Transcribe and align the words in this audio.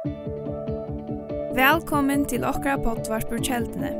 Velkommen 0.00 0.16
til 2.24 2.40
okra 2.48 2.78
pottvarpur 2.80 3.36
kjeldene. 3.44 3.90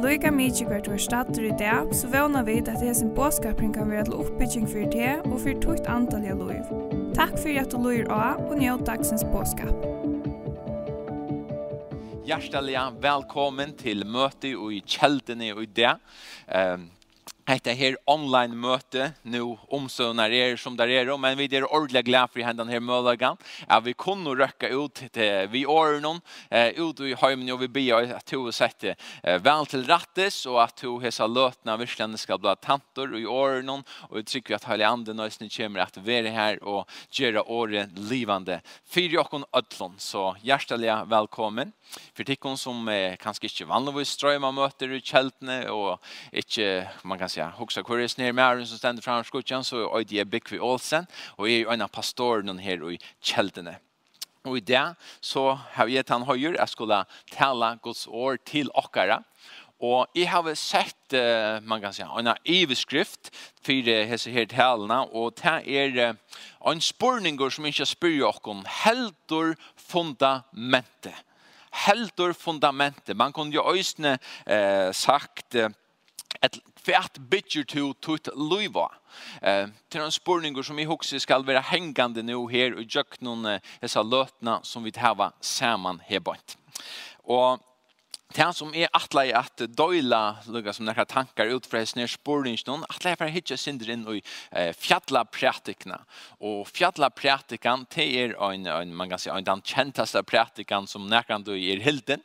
Loika 0.00 0.32
mykje 0.32 0.64
hvert 0.70 0.88
var 0.88 1.02
stater 1.04 1.44
i 1.44 1.52
dag, 1.60 1.92
så 1.92 2.08
vana 2.08 2.40
vi 2.46 2.54
at 2.62 2.80
hesen 2.80 3.10
båskapring 3.12 3.74
kan 3.74 3.90
være 3.92 4.06
til 4.08 4.16
oppbygging 4.16 4.64
for 4.64 4.88
det 4.94 5.20
og 5.26 5.36
for 5.42 5.52
tukt 5.60 5.84
antall 5.92 6.24
av 6.24 6.40
loiv. 6.40 6.64
Takk 7.18 7.36
for 7.36 7.52
at 7.52 7.68
du 7.68 7.76
loir 7.84 8.08
av 8.08 8.40
og 8.46 8.56
njød 8.62 8.86
dagsens 8.88 9.20
båskap. 9.28 9.76
Hjertelig 12.24 12.80
velkommen 13.04 13.76
til 13.76 14.08
møte 14.08 14.56
i 14.56 14.80
kjeldene 14.88 15.52
i 15.52 15.68
dag. 15.68 16.00
Um, 16.48 16.88
hetta 17.50 17.74
her 17.74 17.96
online 18.10 18.56
møte 18.56 19.10
nu 19.22 19.56
omsønar 19.72 20.32
er 20.34 20.56
som 20.60 20.76
der 20.78 20.90
er, 20.94 21.10
men 21.18 21.38
vi 21.38 21.48
er 21.50 21.66
ordentlig 21.66 22.04
glad 22.06 22.30
for 22.30 22.44
hendan 22.46 22.70
her 22.70 22.82
mølagan. 22.84 23.38
Ja, 23.66 23.80
vi 23.82 23.94
kunne 23.98 24.34
røkka 24.38 24.70
ut 24.70 25.02
til 25.12 25.48
vi 25.50 25.64
åren 25.66 26.04
noen, 26.04 26.22
ut 26.78 27.02
i 27.04 27.14
heimen 27.18 27.50
og 27.52 27.62
vi 27.64 27.70
bia 27.80 28.00
at 28.16 28.30
du 28.30 28.50
sette 28.54 28.94
vel 29.44 29.66
til 29.70 29.84
rattes 29.88 30.44
og 30.50 30.60
at 30.62 30.82
du 30.82 30.98
hesa 31.02 31.26
løtna 31.26 31.76
virkelig 31.80 32.22
skal 32.22 32.40
bli 32.40 32.54
tantor 32.62 33.16
i 33.18 33.26
åren 33.26 33.66
noen, 33.68 33.84
og 34.08 34.20
vi 34.20 34.24
trykker 34.28 34.56
at 34.56 34.68
heilig 34.70 34.86
andre 34.88 35.16
nøysene 35.16 35.50
kommer 35.52 35.84
at 35.84 35.98
være 36.04 36.32
her 36.34 36.60
og 36.62 36.86
gjøre 37.14 37.44
året 37.50 37.98
livande. 38.10 38.60
Fyre 38.88 39.20
okkon 39.24 39.46
ødlån, 39.56 39.98
så 39.98 40.30
hjertelig 40.44 40.92
velkommen. 41.10 41.74
For 42.14 42.26
tikkon 42.26 42.58
som 42.60 42.88
eh, 42.92 43.16
kanskje 43.20 43.48
ikke 43.48 43.68
vanligvis 43.70 44.14
strøyma 44.14 44.52
møter 44.54 44.92
i 44.94 45.00
kjeltene 45.02 45.62
og 45.72 45.98
ikke, 46.30 46.86
man 47.02 47.18
kan 47.18 47.30
si, 47.32 47.39
ja, 47.40 47.50
hugsa 47.56 47.82
kvar 47.82 48.02
er 48.02 48.10
snær 48.10 48.34
med 48.36 48.66
som 48.68 48.78
ständer 48.78 49.02
fram 49.02 49.24
skutjan 49.24 49.64
så 49.64 49.86
är 49.98 50.04
det 50.04 50.24
Bikvi 50.24 50.58
Olsen 50.58 51.06
och 51.38 51.48
är 51.48 51.72
en 51.72 51.82
av 51.82 51.88
pastoren 51.88 52.58
här 52.58 52.92
i 52.92 52.98
Kjeldene. 53.20 53.76
Och 54.44 54.56
i 54.56 54.60
det 54.60 54.94
så 55.20 55.58
har 55.72 55.86
vi 55.86 56.02
han 56.08 56.22
höjer 56.22 56.60
att 56.60 56.70
skulle 56.70 57.04
tala 57.32 57.78
Guds 57.82 58.06
år 58.08 58.36
till 58.36 58.70
okkara. 58.74 59.22
Och 59.80 60.06
jeg 60.14 60.28
har 60.28 60.54
sett, 60.54 61.12
man 61.64 61.80
kan 61.80 61.92
si, 61.92 62.02
en 62.02 62.34
överskrift 62.44 63.36
för 63.62 64.04
hese 64.04 64.30
her 64.30 64.46
talene, 64.46 65.00
Och 65.00 65.32
det 65.42 65.64
är 65.66 66.16
en 66.66 66.80
spørning 66.80 67.50
som 67.50 67.66
inte 67.66 67.86
spør 67.86 68.24
oss 68.24 68.40
om 68.44 68.64
heldur 68.66 69.56
fundamentet. 69.76 71.14
Heldur 71.70 72.32
fundamentet. 72.32 73.16
Man 73.16 73.32
kunde 73.32 73.56
ju 73.56 73.62
ösne 73.62 74.18
uh, 74.50 74.92
sagt, 74.92 75.54
ett 76.40 76.58
Fært 76.80 77.20
bytjer 77.30 77.66
to 77.68 77.92
tutt 78.00 78.30
luiva. 78.36 78.88
Eh, 79.42 79.66
til 79.90 80.04
en 80.04 80.14
spurningur 80.14 80.64
som 80.64 80.78
i 80.78 80.88
hokse 80.88 81.20
skal 81.20 81.44
være 81.46 81.66
hengande 81.70 82.22
nu 82.22 82.46
her 82.48 82.76
og 82.78 82.86
jøknon 82.88 83.58
hessa 83.82 84.02
løtna 84.02 84.60
som 84.64 84.84
vi 84.84 84.94
hava 84.96 85.32
saman 85.40 86.00
hebant. 86.08 86.56
Og 87.24 87.60
Det 88.30 88.46
som 88.54 88.70
er 88.78 88.86
atla 88.94 89.24
i 89.26 89.32
at 89.34 89.64
døyla 89.74 90.20
lukka 90.54 90.70
som 90.70 90.86
nekka 90.86 91.02
tankar 91.10 91.48
ut 91.50 91.64
fra 91.66 91.80
hessner 91.82 92.06
sporingsnån, 92.06 92.84
atla 92.86 93.10
er 93.10 93.18
for 93.18 93.32
hitja 93.34 93.56
synder 93.58 93.88
inn 93.90 94.04
i 94.06 94.20
fjalla 94.78 95.24
prætikna. 95.26 95.96
Og 96.38 96.62
fjalla 96.70 97.08
prætikan, 97.10 97.88
det 97.90 98.06
er 98.20 98.36
en, 98.52 98.68
en, 98.70 98.92
man 98.94 99.10
kan 99.10 99.18
si, 99.18 99.32
en 99.34 99.46
den 99.46 99.62
kjentaste 99.66 100.22
prætikan 100.22 100.86
som 100.86 101.08
nekka 101.10 101.40
du 101.42 101.56
er 101.56 101.82
hilden. 101.82 102.22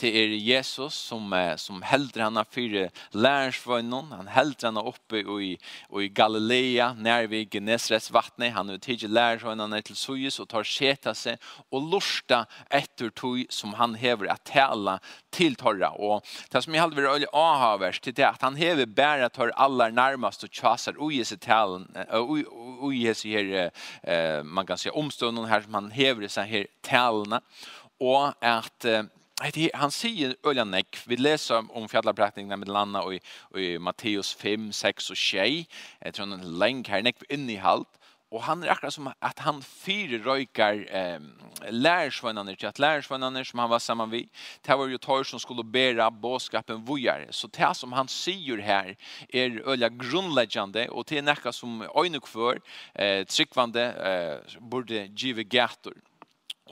Det 0.00 0.10
er 0.10 0.34
Jesus 0.34 0.98
som, 0.98 1.30
som 1.62 1.78
helder 1.86 2.26
hana 2.26 2.42
fyre 2.42 2.88
lærersvøgnon, 3.14 4.10
han 4.18 4.32
helder 4.34 4.72
hana 4.72 4.82
oppe 4.82 5.22
i, 5.22 5.52
i 5.54 6.08
Galilea, 6.08 6.90
nær 6.98 7.30
vi 7.30 7.44
Genesrets 7.52 8.10
vattnet, 8.10 8.56
han 8.56 8.74
er 8.74 8.82
tidlig 8.82 9.12
lærersvøgnon 9.14 9.78
til 9.86 9.96
Suyus 9.96 10.40
og 10.42 10.50
tar 10.50 10.66
seta 10.66 11.14
seg 11.14 11.38
og 11.70 11.86
lorsta 11.94 12.42
etter 12.74 13.14
tog 13.14 13.46
som 13.50 13.78
han 13.78 13.94
hever 13.94 14.34
at 14.34 14.42
tala 14.50 14.98
till 15.36 15.56
torra 15.56 15.90
och 15.90 16.26
det 16.50 16.62
som 16.62 16.74
jag 16.74 16.82
hade 16.82 16.96
vill 16.96 17.26
avhavers 17.32 18.00
til 18.00 18.14
till 18.14 18.24
att 18.24 18.42
han 18.42 18.56
häver 18.56 18.86
bæra 18.86 19.28
tor 19.28 19.52
alla 19.56 19.88
närmast 19.88 20.42
och 20.44 20.48
tjasar 20.52 20.94
ui 20.98 21.18
hese 21.18 21.36
talen 21.36 21.86
ui 22.82 23.06
hese 23.06 23.28
her, 23.28 23.70
uh, 24.08 24.44
man 24.44 24.66
kan 24.66 24.78
si 24.78 24.90
omstånden 24.90 25.44
här 25.44 25.60
som 25.60 25.74
han 25.74 25.90
häver 25.90 26.28
så 26.28 26.40
här 26.40 26.66
og 26.80 27.42
och 27.98 28.32
att 28.40 28.86
han 29.74 29.90
säger 29.90 30.36
öle 30.44 30.84
vi 31.06 31.16
läser 31.16 31.76
om 31.76 31.88
fjällpraktningen 31.88 32.58
med 32.58 32.68
landa 32.68 33.02
och 33.02 33.14
i 33.58 33.78
Matteus 33.78 34.34
5 34.34 34.72
6 34.72 35.10
och 35.10 35.16
6 35.16 35.68
jag 36.00 36.14
tror 36.14 36.32
en 36.32 36.58
länk 36.58 36.88
her, 36.88 37.02
nek 37.02 37.16
inn 37.28 37.50
i 37.50 37.56
halt. 37.56 37.88
Og 38.34 38.42
han 38.42 38.64
er 38.64 38.72
akkurat 38.72 38.94
som 38.94 39.06
at 39.22 39.38
han 39.38 39.60
fyrer 39.62 40.24
röjkar 40.24 40.80
eh, 40.90 41.20
lärsvänner 41.70 42.54
till 42.54 42.68
at 42.68 42.78
lärsvänner 42.78 43.44
som 43.44 43.58
han 43.58 43.70
var 43.70 43.78
sammen 43.78 44.10
vid. 44.10 44.28
Det 44.62 44.74
var 44.74 44.86
jo 44.86 44.98
tar 44.98 45.22
som 45.24 45.40
skulle 45.40 45.64
bära 45.64 46.10
båskapen 46.10 46.84
vojar. 46.84 47.26
Så 47.30 47.46
det 47.46 47.74
som 47.74 47.92
han 47.92 48.08
sier 48.08 48.58
her 48.58 48.96
er 49.28 49.62
öliga 49.66 49.88
grundläggande 49.88 50.88
og 50.90 51.06
det 51.06 51.18
er 51.18 51.22
näka 51.22 51.52
som 51.52 51.82
öjnuk 51.94 52.26
eh, 52.94 53.24
tryggvande, 53.24 53.82
eh, 53.82 54.60
burde 54.60 55.06
giva 55.14 55.42
gator. 55.42 55.94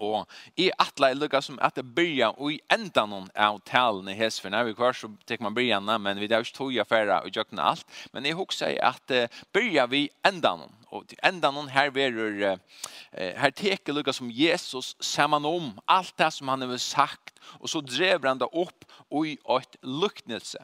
Og 0.03 0.27
i 0.59 0.71
atla 0.81 1.13
er 1.13 1.19
lukka 1.19 1.39
som 1.45 1.59
at 1.63 1.77
det 1.79 1.85
byrja 1.95 2.33
og 2.35 2.51
i 2.53 2.61
enda 2.75 3.05
noen 3.07 3.29
av 3.39 3.61
talene 3.69 4.17
hes 4.19 4.41
for 4.43 4.51
når 4.51 4.69
vi 4.69 4.77
kvar 4.79 4.97
så 4.99 5.11
tek 5.29 5.43
man 5.45 5.55
byrjana, 5.55 5.99
men 6.03 6.19
vi 6.19 6.27
det 6.27 6.35
er 6.35 6.47
ikke 6.47 6.57
tog 6.57 6.79
affæra 6.83 7.21
og 7.23 7.37
jøkna 7.37 7.69
alt. 7.71 7.87
Men 8.13 8.27
jeg 8.27 8.39
hoksa 8.39 8.73
i 8.75 8.81
at 8.83 9.15
uh, 9.15 9.43
byrja 9.55 9.87
vi 9.93 10.09
enda 10.27 10.57
noen. 10.59 10.75
Og 10.95 11.07
til 11.11 11.19
enda 11.27 11.51
noen 11.55 11.71
her 11.75 11.93
verur, 11.95 12.43
uh, 12.43 12.83
her 13.15 13.55
teker 13.55 13.95
lukka 13.95 14.15
som 14.15 14.33
Jesus 14.35 14.95
saman 15.01 15.47
om 15.47 15.73
alt 15.87 16.15
det 16.19 16.33
som 16.35 16.51
han 16.51 16.67
har 16.67 16.83
sagt, 16.83 17.39
og 17.61 17.71
så 17.71 17.83
drev 17.85 18.27
han 18.27 18.43
det 18.43 18.51
opp 18.51 18.87
og 19.11 19.29
i 19.31 19.37
et 19.59 19.79
luknelse. 19.83 20.59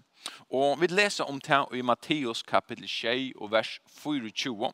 Og 0.50 0.80
vi 0.80 0.90
leser 0.90 1.30
om 1.30 1.38
det 1.40 1.62
i 1.78 1.82
Matteus 1.86 2.42
kapitel 2.42 2.88
6 2.88 3.38
og 3.38 3.52
vers 3.54 3.78
24. 4.02 4.72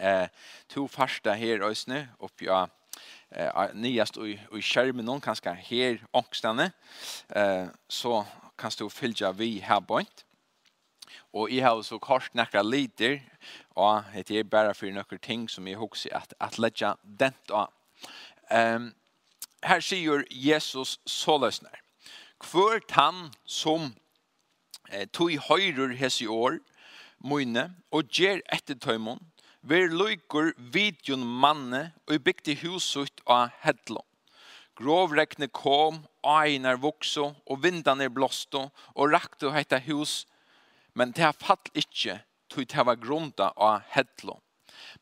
Eh, 0.00 0.28
to 0.68 0.86
første 0.86 1.34
her, 1.34 1.64
Øysne, 1.66 2.08
oppi 2.20 2.48
av 2.48 2.68
eh 3.30 3.74
nyast 3.74 4.16
och 4.16 4.28
i 4.28 4.62
skärmen 4.62 5.04
någon 5.04 5.20
kanske 5.20 5.50
här 5.50 6.04
ångstande 6.10 6.70
eh 7.28 7.66
så 7.88 8.26
kan 8.56 8.70
du 8.78 8.90
fylla 8.90 9.32
vi 9.32 9.58
här 9.58 9.80
bort. 9.80 10.24
Och 11.32 11.50
i 11.50 11.60
har 11.60 11.82
så 11.82 11.98
kort 11.98 12.34
några 12.34 12.62
liter 12.62 13.22
och 13.68 14.02
det 14.26 14.30
är 14.30 14.44
bara 14.44 14.74
för 14.74 14.90
några 14.90 15.18
ting 15.18 15.48
som 15.48 15.68
är 15.68 15.82
också 15.82 16.08
att 16.12 16.32
att 16.38 16.58
lägga 16.58 16.96
dent 17.02 17.50
av. 17.50 17.70
Ehm 18.48 18.94
här 19.62 19.80
säger 19.80 20.24
Jesus 20.30 21.00
så 21.04 21.38
lösnar. 21.38 21.80
kvört 22.40 22.90
han 22.90 23.30
som 23.44 23.94
eh, 24.88 25.06
tog 25.08 25.30
høyrer 25.30 25.92
hese 25.94 26.24
i 26.24 26.26
år, 26.26 26.58
møyne, 27.20 27.66
og 27.92 28.08
gjer 28.08 28.40
etter 28.48 28.78
tøymon, 28.80 29.20
ver 29.62 29.90
løykur 29.92 30.52
vidjun 30.72 31.24
manne 31.24 31.90
og 32.08 32.22
bygde 32.24 32.56
husut 32.62 33.20
av 33.26 33.50
hedlo. 33.64 34.02
Grovrekne 34.80 35.50
kom, 35.52 36.00
einar 36.24 36.78
vokso, 36.80 37.34
og 37.46 37.62
vindane 37.64 38.08
blåsto, 38.08 38.70
og 38.96 39.12
rakte 39.12 39.52
heita 39.52 39.80
hus, 39.84 40.24
men 40.94 41.12
det 41.12 41.34
fall 41.42 41.60
ikkje, 41.76 42.22
tog 42.48 42.66
det 42.66 42.86
var 42.86 42.96
grunda 42.96 43.50
av 43.56 43.84
hedlo. 43.92 44.38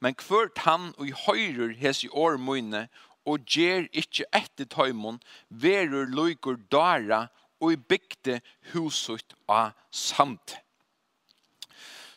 Men 0.01 0.19
kvørt 0.19 0.59
han 0.67 0.91
og 0.99 1.07
i 1.07 1.15
høyrer 1.15 1.77
hes 1.79 2.03
i 2.05 2.11
årmøyne, 2.11 2.89
og 3.29 3.45
gjer 3.47 3.87
ikkje 3.93 4.27
etter 4.35 4.67
tøymon, 4.73 5.21
verur 5.49 6.09
løykur 6.11 6.59
dara, 6.73 7.29
og 7.61 7.79
bygde 7.91 8.41
husut 8.73 9.35
av 9.51 9.73
samt. 9.91 10.57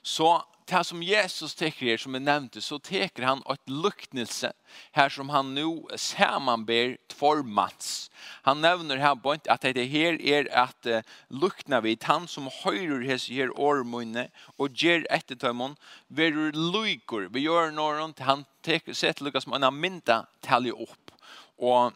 Så 0.02 0.40
det 0.70 0.84
som 0.88 1.04
Jesus 1.04 1.56
teker 1.56 1.92
her, 1.92 2.00
som 2.02 2.16
jeg 2.16 2.24
nevnte, 2.26 2.62
så 2.62 2.78
teker 2.80 3.26
han 3.28 3.44
et 3.52 3.72
luktnelse 3.72 4.52
her 4.96 5.12
som 5.12 5.30
han 5.34 5.54
nu 5.56 5.84
samanber 6.00 6.98
tvormats. 7.12 8.10
Han 8.48 8.62
nevner 8.64 9.02
her 9.02 9.16
på 9.16 9.36
at 9.36 9.68
det 9.76 9.88
her 9.92 10.20
er 10.22 10.50
at 10.52 10.88
uh, 10.88 11.02
luktna 11.30 11.82
vid 11.84 12.04
han 12.08 12.28
som 12.28 12.50
høyrer 12.62 13.06
hes 13.08 13.28
her 13.32 13.52
årmunne 13.60 14.28
og 14.58 14.76
ger 14.78 15.06
etter 15.10 15.40
tøymon, 15.40 15.78
verur 16.08 16.56
lykor, 16.56 17.30
vi 17.34 17.48
gjør 17.48 17.74
noen, 17.76 18.16
han 18.22 18.46
teker, 18.64 18.94
sett 18.94 19.22
lukka 19.22 19.42
som 19.42 19.58
en 19.58 19.68
mynda 19.74 20.26
talje 20.46 20.74
opp. 20.74 21.16
Og 21.62 21.92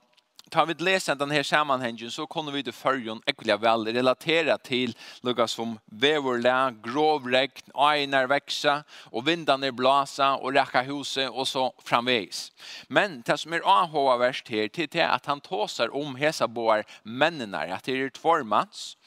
tar 0.50 0.66
vi 0.66 0.74
lesa 0.74 1.16
den 1.16 1.32
här 1.32 1.44
sammanhangen 1.44 2.12
så 2.12 2.28
kommer 2.28 2.52
vi 2.52 2.64
till 2.64 2.74
förjon 2.74 3.22
ekliga 3.26 3.58
väl 3.58 3.88
relatera 3.88 4.58
till 4.58 4.98
lugga 5.22 5.48
som 5.48 5.80
vävorlä, 5.86 6.76
grovregn, 6.84 7.52
ajnar 7.74 8.28
växa 8.28 8.84
och 8.92 9.28
vindarna 9.28 9.72
blåsa 9.72 10.36
och 10.36 10.54
räcka 10.54 10.82
huset 10.82 11.30
och 11.30 11.48
så 11.48 11.74
framvägs. 11.84 12.52
Men 12.88 13.22
det 13.26 13.38
som 13.38 13.54
är 13.54 13.62
AHA 13.66 14.18
värst 14.18 14.50
här 14.50 14.68
till 14.68 15.00
är 15.00 15.08
att 15.08 15.26
han 15.26 15.42
tåsar 15.42 15.96
om 15.96 16.16
hesa 16.16 16.48
boar 16.48 16.84
männena, 17.04 17.58
att 17.58 17.84
det 17.84 18.02
är 18.02 18.10
tvårmans 18.10 18.98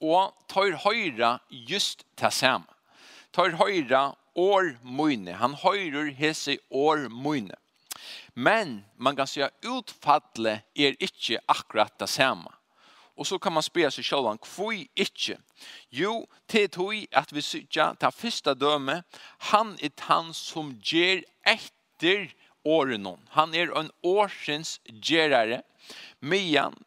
och 0.00 0.44
tar 0.46 0.72
höjra 0.72 1.38
just 1.48 2.06
det 2.14 2.30
samma. 2.30 2.64
Tar 3.30 3.50
höjra 3.50 4.14
år 4.34 4.78
mojne. 4.82 5.32
Han 5.32 5.54
höjrar 5.54 6.04
hese 6.04 6.58
år 6.68 7.08
mojne. 7.08 7.54
Men 8.34 8.84
man 8.96 9.16
kan 9.16 9.26
säga 9.26 9.50
utfallet 9.62 10.62
är 10.74 11.02
inte 11.02 11.40
akkurat 11.46 11.98
det 11.98 12.06
samma. 12.06 12.54
Och 13.16 13.26
så 13.26 13.38
kan 13.38 13.52
man 13.52 13.62
spela 13.62 13.90
sig 13.90 14.18
om 14.18 14.38
kvui 14.38 14.88
inte. 14.94 15.38
Jo, 15.88 16.28
det 16.46 16.68
tog 16.68 17.06
att 17.12 17.32
vi 17.32 17.42
sycker, 17.42 17.94
ta 17.94 18.10
första 18.10 18.54
döme, 18.54 19.02
han 19.38 19.76
är 19.80 19.90
han 19.98 20.34
som 20.34 20.80
ger 20.82 21.24
efter 21.42 22.34
åren. 22.64 23.18
Han 23.28 23.54
är 23.54 23.78
en 23.78 23.90
årsens 24.02 24.80
gerare, 25.02 25.62
medan 26.18 26.84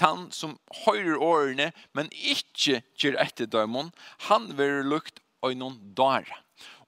han 0.00 0.30
som 0.32 0.58
høyrer 0.86 1.20
årene, 1.20 1.72
men 1.92 2.08
ikke 2.12 2.80
gjør 2.96 3.18
etter 3.20 3.46
dømon, 3.46 3.92
han 4.28 4.48
vil 4.56 4.80
lukt 4.88 5.20
øynon 5.44 5.76
dara. 5.96 6.40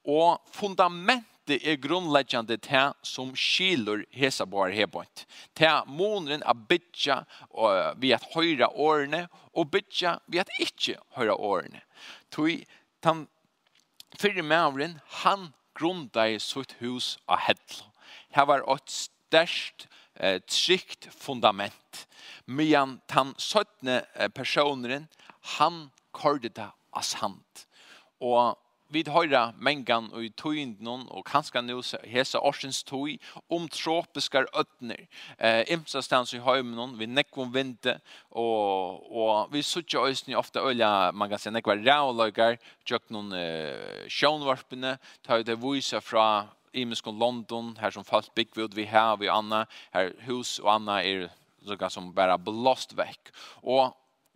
Og 0.04 0.40
fundament 0.52 1.26
hette 1.42 1.58
er 1.66 1.76
grunnleggjande 1.76 2.56
te 2.62 2.92
som 3.02 3.32
skilur 3.34 4.04
hesa 4.10 4.46
bar 4.46 4.70
hebont. 4.70 5.26
Te 5.54 5.68
måneren 5.86 6.42
a 6.46 6.54
bytja 6.54 7.24
vi 7.98 8.12
at 8.12 8.24
høyra 8.34 8.68
årene, 8.70 9.28
og 9.54 9.70
bytja 9.70 10.20
vi 10.26 10.38
at 10.38 10.50
ikkje 10.60 10.98
høyra 11.16 11.34
årene. 11.34 11.82
Tui, 12.30 12.64
tan 13.02 13.26
fyrir 14.18 14.42
mævren, 14.42 15.00
han 15.22 15.52
grunda 15.74 16.28
i 16.28 16.38
sutt 16.38 16.76
hus 16.80 17.18
av 17.28 17.42
hedlo. 17.46 17.90
Her 18.30 18.46
var 18.46 18.62
et 18.62 18.88
størst, 18.88 19.88
eh, 20.16 20.40
trygt 20.46 21.08
fundament. 21.10 22.06
Mian 22.46 23.00
tan 23.08 23.34
søttne 23.38 24.04
personeren, 24.34 25.08
han 25.58 25.90
kordet 26.12 26.54
det 26.54 26.70
av 26.92 27.02
sant. 27.02 27.66
Og 28.20 28.56
vi 28.92 29.02
høyra 29.08 29.52
mengan 29.56 30.10
og 30.12 30.26
i 30.26 30.30
tøyndnon 30.38 31.06
og 31.10 31.24
kanskje 31.28 31.62
nå 31.64 31.78
hesa 32.12 32.40
årsens 32.44 32.82
tøy 32.84 33.16
om 33.52 33.68
tropiske 33.72 34.44
øtner. 34.58 35.06
Eh, 35.38 35.62
imsa 35.72 36.02
stans 36.04 36.34
i 36.36 36.42
høymen 36.42 36.96
vi 36.98 37.08
nekvom 37.08 37.52
vinte 37.54 37.98
og, 38.30 39.02
og 39.08 39.52
vi 39.52 39.64
suttja 39.64 40.02
òsni 40.04 40.36
ofte 40.38 40.60
ølja, 40.60 41.12
man 41.14 41.32
kan 41.32 41.40
si 41.40 41.52
nekva 41.52 41.78
rævløygar, 41.80 42.58
tjøk 42.84 43.08
noen 43.14 43.32
eh, 43.36 44.08
sjånvarpene, 44.12 44.98
ta 45.24 45.40
det 45.42 45.58
vise 45.62 46.00
fra 46.04 46.48
Imeskon 46.72 47.18
London, 47.20 47.74
her 47.80 47.92
som 47.92 48.04
falt 48.04 48.32
byggvud 48.36 48.76
vi 48.76 48.86
har, 48.88 49.18
vi 49.20 49.28
anna, 49.28 49.66
her 49.92 50.12
hus 50.26 50.56
og 50.62 50.70
anna 50.78 51.02
er 51.04 51.28
sånn 51.66 51.90
som 51.92 52.12
bara 52.16 52.38
blåst 52.40 52.96
vekk. 52.98 53.32
Og 53.62 53.92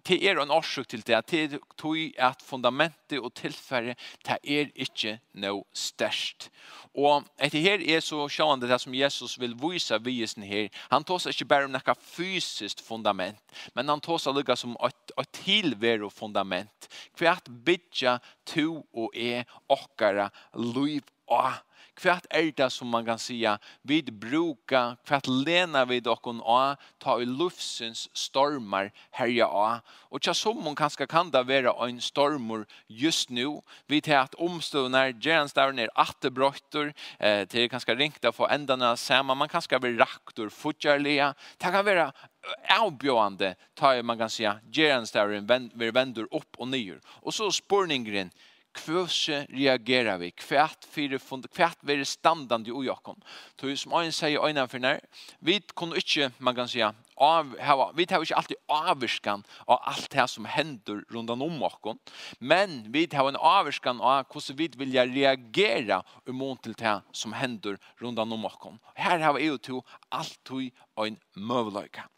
det 0.06 0.19
er 0.23 0.38
en 0.41 0.53
årsøk 0.55 0.88
til 0.88 1.03
det, 1.06 1.19
det 1.31 1.61
tog 1.79 1.97
at 2.19 2.43
fundamentet 2.44 3.19
og 3.19 3.32
tilfære, 3.35 3.97
det 4.26 4.38
er 4.43 4.70
ikke 4.75 5.19
noe 5.35 5.64
størst. 5.75 6.49
Og 6.97 7.26
etter 7.43 7.61
her 7.61 7.82
er 7.82 8.00
så 8.05 8.25
sjående 8.32 8.69
det 8.70 8.79
som 8.81 8.94
Jesus 8.97 9.37
vil 9.41 9.56
vise 9.61 9.99
visen 10.05 10.47
her. 10.47 10.70
Han 10.91 11.05
tås 11.05 11.29
ikke 11.29 11.49
bare 11.49 11.69
om 11.69 11.75
noe 11.75 11.97
fysiskt 12.00 12.81
fundament, 12.85 13.43
men 13.75 13.88
han 13.88 14.00
tås 14.00 14.29
lukka 14.31 14.56
som 14.56 14.76
et, 14.87 15.12
et 15.19 15.32
tilvære 15.43 16.11
fundament. 16.11 16.88
Hvert 17.19 17.50
bidja 17.67 18.19
to 18.49 18.87
og 18.94 19.12
er 19.12 19.44
okkara 19.69 20.31
liv 20.55 21.05
og 21.26 21.52
kvart 21.96 22.26
er 22.31 22.52
det 22.56 22.70
som 22.70 22.88
man 22.88 23.04
kan 23.04 23.19
säga 23.19 23.58
vi 23.82 24.02
bruka 24.02 24.96
kvart 25.04 25.26
lena 25.26 25.84
vi 25.84 26.00
dock 26.00 26.26
och 26.26 26.76
ta 26.98 27.20
i 27.20 27.25
luftsens 27.25 28.08
stormar 28.12 28.93
herja 29.10 29.46
av 29.46 29.78
och 29.88 30.22
tja 30.22 30.34
som 30.34 30.64
man 30.64 30.75
kanske 30.75 31.06
kan 31.06 31.31
det 31.31 31.43
vara 31.43 31.88
en 31.88 32.00
stormor 32.00 32.66
just 32.87 33.31
nu 33.31 33.60
vi 33.87 34.00
tar 34.00 34.16
att 34.16 34.34
omstående 34.34 35.10
gärns 35.20 35.52
där 35.52 35.72
ner 35.72 35.90
attebrottor 35.94 36.93
eh, 37.19 37.46
till 37.46 37.70
ringt 37.70 37.88
ringta 37.88 38.32
få 38.32 38.46
ändarna 38.46 38.96
samma 38.96 39.34
man 39.34 39.49
kanske 39.49 39.78
blir 39.78 39.99
raktor 39.99 40.49
fortjärliga 40.49 41.34
det 41.56 41.64
kan 41.64 41.84
vara 41.84 42.12
avbjörande 42.81 43.54
tar 43.75 44.02
man 44.02 44.19
kan 44.19 44.31
säga 44.31 44.60
gärns 44.72 45.12
där 45.12 45.26
vi 45.75 45.90
vänder 45.90 46.26
upp 46.31 46.56
och 46.56 46.69
ner 46.69 47.00
och 47.06 47.34
så 47.34 47.52
spårningren 47.52 48.31
kvøse 48.76 49.43
reagera 49.50 50.17
vi, 50.20 50.31
kvært 50.37 50.87
fyrir 50.93 51.20
fund, 51.23 51.49
kvært 51.52 51.81
være 51.87 52.06
standandi 52.06 52.70
i 52.70 52.76
ojakon. 52.76 53.19
Så 53.61 53.73
som 53.81 53.96
ein 53.99 54.14
sier 54.14 54.43
øynene 54.43 54.69
for 54.69 54.82
nær, 54.82 55.02
vi 55.40 55.58
kunne 55.75 55.99
ikkje, 55.99 56.31
man 56.38 56.56
kan 56.56 56.70
si, 56.70 56.82
av, 56.82 57.52
hava, 57.62 57.90
vi 57.96 58.06
tar 58.06 58.25
ikkje 58.25 58.37
alltid 58.37 58.61
avvirskan 58.73 59.44
av 59.67 59.81
alt 59.93 60.11
det 60.12 60.26
som 60.31 60.49
hender 60.50 61.02
rundt 61.12 61.32
om 61.32 61.62
oss, 61.64 61.78
men 62.40 62.82
vi 62.93 63.06
tar 63.11 63.28
en 63.28 63.40
avvirskan 63.40 64.00
av 64.00 64.26
hvordan 64.32 64.58
vi 64.58 64.69
vil 64.76 64.99
reagera 65.14 66.02
imot 66.28 66.62
til 66.64 66.76
det 66.76 66.99
som 67.12 67.37
hender 67.37 67.81
rundt 68.02 68.20
om 68.20 68.44
oss. 68.44 68.61
Her 68.96 69.19
har 69.25 69.38
vi 69.38 69.49
jo 69.49 69.56
to 69.58 69.81
alltid 70.11 70.73
ein 70.96 71.19
møveløyka. 71.34 72.08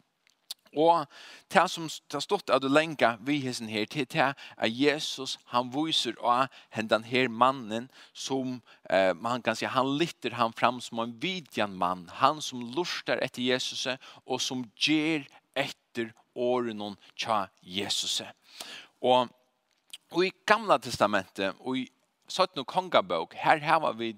Og 0.77 1.05
det 1.49 1.65
som 1.71 1.87
har 2.13 2.21
stått 2.21 2.51
av 2.53 2.61
det 2.61 2.69
lenge 2.69 3.09
vi 3.25 3.39
hessen 3.41 3.71
her 3.71 3.87
til 3.89 4.05
det 4.05 4.27
er 4.35 4.69
Jesus 4.69 5.37
han 5.49 5.71
viser 5.73 6.13
av 6.21 6.47
den 6.75 7.03
her 7.03 7.27
mannen 7.27 7.89
som 8.13 8.61
eh, 8.89 9.13
man 9.17 9.41
kan 9.41 9.57
si 9.57 9.65
han 9.65 9.97
lytter 9.97 10.37
han 10.37 10.53
fram 10.53 10.81
som 10.81 10.99
en 10.99 11.15
vidjan 11.21 11.73
mann. 11.73 12.09
Han 12.21 12.41
som 12.41 12.61
lustar 12.75 13.17
etter 13.17 13.41
Jesus 13.41 13.87
og 14.25 14.41
som 14.41 14.67
ger 14.77 15.25
etter 15.57 16.13
åren 16.35 16.95
tja 17.15 17.47
Jesus. 17.61 18.21
Og, 19.01 19.29
og 20.11 20.25
i 20.25 20.33
gamla 20.45 20.77
testamentet 20.77 21.55
og 21.59 21.81
i 21.81 21.89
Sånn 22.29 22.61
kongabok, 22.69 23.31
her 23.41 23.57
har 23.65 23.87
vi, 23.97 24.11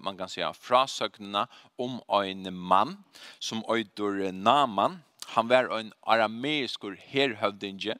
man 0.00 0.16
kan 0.16 0.28
säga, 0.28 0.54
frasøgnene 0.56 1.42
om 1.76 1.98
en 2.08 2.48
mann 2.54 2.94
som 3.38 3.60
øyder 3.68 4.32
Naman, 4.32 5.02
Han 5.38 5.50
var 5.50 5.70
en 5.76 5.92
arameiskur 6.02 6.96
herhøvdinge, 6.98 7.94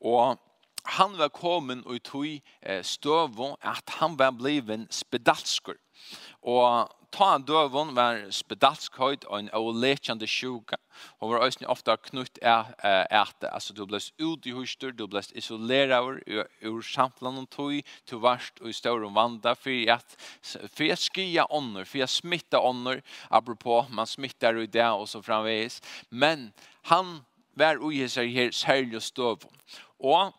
og 0.00 0.40
han 0.84 1.12
var 1.18 1.30
kommet 1.30 1.86
ut 1.86 2.10
i 2.26 2.40
støvå 2.82 3.52
at 3.62 3.92
han 4.00 4.18
var 4.18 4.34
bliven 4.34 4.88
spedalskur. 4.90 5.78
Og 6.42 6.90
ta 7.12 7.34
en 7.36 7.44
døvun 7.44 7.92
var 7.96 8.22
spedalskøyd 8.32 9.26
og 9.28 9.38
en 9.38 9.50
ålekjande 9.54 10.26
sjuka. 10.28 10.78
Hun 11.20 11.32
var 11.32 11.44
også 11.44 11.66
ofta 11.70 11.96
knutt 12.08 12.38
æte. 12.42 13.48
Altså, 13.48 13.74
du 13.76 13.84
blest 13.86 14.14
ut 14.20 14.46
i 14.46 14.54
hustur, 14.56 14.92
du 14.92 15.06
blest 15.06 15.34
isoleraur 15.36 16.20
ur 16.64 16.82
samtlan 16.82 17.42
og 17.42 17.50
tog, 17.52 17.80
du 18.10 18.18
varst 18.22 18.60
og 18.60 18.70
i 18.70 18.76
større 18.76 19.10
vanda, 19.14 19.54
for 19.54 19.92
at 19.92 20.16
for 20.42 20.92
at 20.92 21.02
skia 21.02 21.46
ånder, 21.50 21.84
for 21.84 22.02
at 22.02 22.10
smitta 22.10 22.60
ånder, 22.60 23.02
apropos, 23.30 23.90
man 23.90 24.06
smittar 24.06 24.56
i 24.56 24.66
det 24.66 24.88
og 24.88 25.08
så 25.08 25.22
framvegis. 25.22 25.80
Men 26.10 26.52
han 26.88 27.20
var 27.54 27.80
uihisar 27.80 28.24
her 28.24 28.50
særlig 28.50 29.02
støvun. 29.02 29.60
Og 30.00 30.32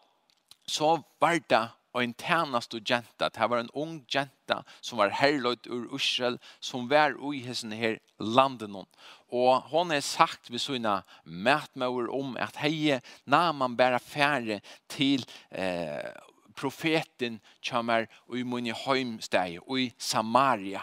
så 0.68 1.02
var 1.22 1.40
det 1.50 1.68
en 2.02 2.14
en 2.14 2.74
og 2.74 2.82
jenta. 2.90 3.30
Det 3.30 3.50
var 3.50 3.60
en 3.60 3.70
ung 3.74 4.06
jenta 4.10 4.64
som 4.82 4.98
var 4.98 5.10
herløyt 5.10 5.68
ur 5.68 5.88
Ursel 5.94 6.40
som 6.60 6.90
var 6.90 7.14
i 7.34 7.44
hessen 7.46 7.72
her 7.72 8.00
landen. 8.20 8.86
Og 9.30 9.62
hon 9.70 9.92
har 9.92 10.02
sagt 10.02 10.50
vid 10.50 10.62
sina 10.62 11.04
mätmöver 11.24 12.10
om 12.10 12.38
att 12.40 12.56
heje 12.56 13.02
när 13.24 13.54
man 13.54 13.76
bär 13.76 14.00
färre 14.00 14.62
till 14.88 15.26
eh, 15.50 16.10
profeten 16.56 17.40
kommer 17.70 18.08
i 18.34 18.44
Munihøymsteg 18.44 19.60
og 19.68 19.80
i 19.80 19.94
Samaria. 19.98 20.82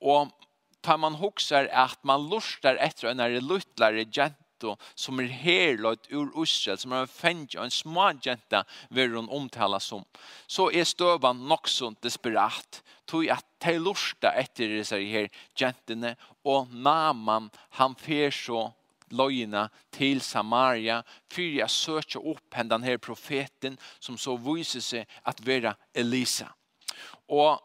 Og 0.00 0.30
tar 0.82 0.96
man 0.96 1.14
huxar 1.14 1.68
at 1.72 1.98
man 2.04 2.28
lustar 2.30 2.78
etter 2.80 3.10
en 3.10 3.20
luttlare 3.44 4.04
jenta 4.04 4.47
jento 4.58 4.76
som 4.94 5.20
er 5.20 5.28
herløyt 5.28 6.08
ur 6.12 6.42
Israel, 6.42 6.78
som 6.78 6.92
er 6.92 7.02
en 7.02 7.08
fengt 7.08 7.56
og 7.56 7.64
en 7.64 7.70
små 7.70 8.12
jenta 8.24 8.64
vil 8.90 9.14
hun 9.14 9.28
omtale 9.30 9.80
som, 9.80 10.04
så 10.46 10.70
er 10.70 10.84
støvan 10.84 11.36
nok 11.48 11.68
så 11.68 11.94
desperat, 12.02 12.82
tog 13.06 13.28
at 13.28 13.44
de 13.64 13.78
lorsta 13.78 14.34
etter 14.36 14.68
disse 14.68 14.96
her 14.96 15.28
jentene, 15.58 16.16
og 16.44 16.68
mamman, 16.70 17.50
han 17.70 17.94
fer 17.96 18.30
så 18.30 18.70
løgene 19.10 19.68
til 19.90 20.20
Samaria 20.20 21.02
for 21.32 21.40
jeg 21.40 21.70
søker 21.70 22.20
upp 22.20 22.54
den 22.54 22.82
her 22.82 22.98
profeten 22.98 23.78
som 24.00 24.18
så 24.18 24.36
viser 24.36 24.80
seg 24.80 25.06
at 25.24 25.40
være 25.46 25.74
Elisa. 25.94 26.52
Og 27.28 27.62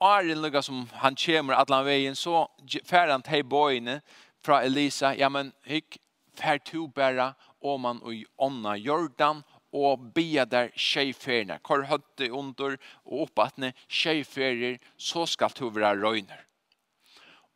Arjen 0.00 0.40
lukka 0.40 0.62
som 0.62 0.88
han 0.94 1.14
kommer 1.14 1.54
allan 1.54 1.84
vegin, 1.84 2.16
så 2.16 2.48
färdan 2.84 3.22
till 3.22 3.44
bojene 3.44 4.00
fra 4.42 4.62
Elisa, 4.64 5.14
ja 5.14 5.28
men 5.28 5.52
hikk, 5.68 5.98
fer 6.40 6.58
to 6.64 6.86
bæra 6.88 7.32
og 7.60 7.80
man 7.80 8.00
og 8.02 8.14
i 8.14 8.24
ånda 8.38 8.74
jordan 8.80 9.42
og 9.72 10.10
bia 10.14 10.44
der 10.44 10.70
tjejferna. 10.74 11.58
Kor 11.62 11.84
høtte 11.86 12.30
under 12.32 12.76
og 13.04 13.26
oppatne 13.26 13.72
tjejferer, 13.88 14.78
så 14.98 15.26
skal 15.26 15.54
to 15.54 15.70
være 15.74 16.00
røyner. 16.02 16.46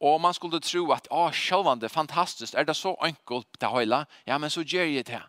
Og 0.05 0.21
man 0.21 0.35
skulle 0.35 0.61
tro 0.61 0.91
at, 0.93 1.09
ah, 1.11 1.33
sjølvande, 1.33 1.89
fantastiskt, 1.89 2.55
er 2.55 2.65
det 2.65 2.77
så 2.77 2.95
enkelt 3.05 3.49
det 3.61 3.71
høyla? 3.71 4.05
Ja, 4.27 4.39
men 4.39 4.51
så 4.51 4.63
gjør 4.63 4.91
jeg 4.91 5.07
det. 5.07 5.23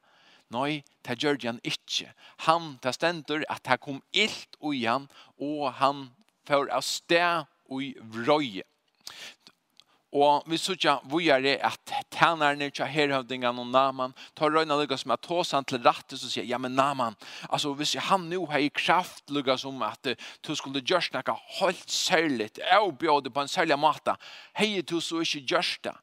Nei, 0.54 0.84
det 1.08 1.18
gjør 1.24 1.40
han 1.46 1.60
ikke. 1.64 2.12
Han, 2.46 2.76
det 2.84 2.94
stender 2.98 3.46
at 3.50 3.64
det 3.66 3.80
kom 3.82 4.02
ilt 4.14 4.58
ui 4.62 4.84
han, 4.86 5.08
og 5.40 5.72
han 5.80 6.10
får 6.48 6.70
av 6.70 6.84
sted 6.86 7.46
ui 7.72 7.94
vrøye. 7.98 8.66
Og 10.14 10.44
vi 10.48 10.58
sykja 10.58 11.00
det 11.42 11.60
at 11.60 11.80
tænerne 12.12 12.70
tja 12.70 12.86
herhøvdingan 12.86 13.60
og 13.60 13.68
Naman 13.68 14.14
tar 14.36 14.50
røyna 14.50 14.78
lykkes 14.80 15.06
med 15.06 15.14
at 15.14 15.28
ta 15.28 15.44
seg 15.44 15.66
til 15.68 15.84
rattis 15.84 16.24
og 16.24 16.32
sier, 16.32 16.46
ja 16.46 16.58
men 16.58 16.72
Naman, 16.72 17.16
altså 17.50 17.74
hvis 17.74 17.94
han 17.94 18.22
nu 18.30 18.46
har 18.46 18.60
i 18.60 18.70
kraft 18.70 19.30
lykkes 19.30 19.66
om 19.66 19.82
at 19.84 20.16
du 20.48 20.56
skulle 20.56 20.82
gjørs 20.82 21.12
nekka 21.12 21.34
holdt 21.60 21.92
særligt, 21.92 22.60
og 22.80 22.98
bjøde 22.98 23.30
på 23.30 23.42
en 23.42 23.48
særlig 23.48 23.80
måte, 23.80 24.16
hei 24.56 24.82
du 24.82 25.02
så 25.02 25.20
ikke 25.20 25.46
gjør 25.48 25.78
det. 25.84 25.98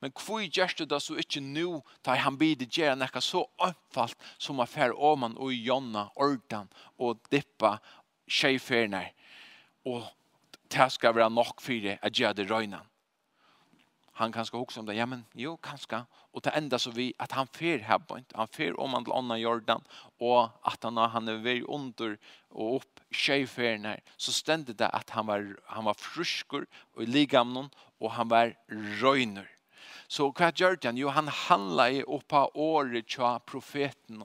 Men 0.00 0.12
kvui 0.12 0.48
gjørs 0.48 0.74
det 0.74 0.90
da 0.90 0.98
så 1.00 1.16
ikke 1.16 1.40
nu, 1.40 1.82
da 2.04 2.14
han 2.14 2.36
bide 2.38 2.68
gjerra 2.70 2.94
noe 2.94 3.20
så 3.24 3.46
omfalt 3.58 4.18
som 4.38 4.60
affær 4.60 4.92
oman 4.94 5.34
og 5.40 5.50
jonna, 5.52 6.10
ordan 6.14 6.68
og 6.98 7.18
dippa 7.32 7.78
tjejferner. 8.28 9.10
Og 9.86 10.04
det 10.70 10.92
skal 10.92 11.14
være 11.16 11.30
nok 11.30 11.60
fyrir 11.60 11.98
at 12.02 12.12
gjøre 12.12 12.36
det 12.36 12.50
røynan 12.50 12.86
han 14.18 14.32
kanske 14.32 14.56
också 14.56 14.80
om 14.80 14.86
det. 14.86 14.94
Ja, 14.94 15.06
men 15.06 15.24
jo, 15.32 15.56
kanske. 15.56 16.02
Och 16.12 16.40
det 16.40 16.50
enda 16.50 16.78
så 16.78 16.90
vi 16.90 17.14
att 17.18 17.32
han 17.32 17.46
fer 17.46 17.78
här 17.78 17.98
på 17.98 18.18
inte. 18.18 18.36
Han 18.36 18.48
fer 18.48 18.80
om 18.80 18.94
han 18.94 19.04
till 19.04 19.12
annan 19.12 19.40
Jordan 19.40 19.82
och 20.18 20.48
att 20.62 20.82
han 20.82 20.96
han 20.96 21.28
är 21.28 21.36
väl 21.36 21.64
under 21.68 22.18
och 22.48 22.76
upp 22.76 23.00
tjejfärna 23.10 23.96
så 24.16 24.32
stände 24.32 24.72
det 24.72 24.88
att 24.88 25.10
han 25.10 25.26
var 25.26 25.56
han 25.66 25.84
var 25.84 25.94
fruskor 25.94 26.66
och 26.94 27.02
i 27.02 27.06
ligamnon 27.06 27.70
och 27.98 28.12
han 28.12 28.28
var 28.28 28.54
röjner. 29.00 29.50
Så 30.08 30.34
vad 30.38 30.60
gjorde 30.60 30.88
han? 30.88 30.96
Jo, 30.96 31.08
han 31.08 31.28
handla 31.28 31.90
upp 31.90 32.28
på 32.28 32.50
året 32.54 33.06
till 33.06 33.38
profeten. 33.46 34.24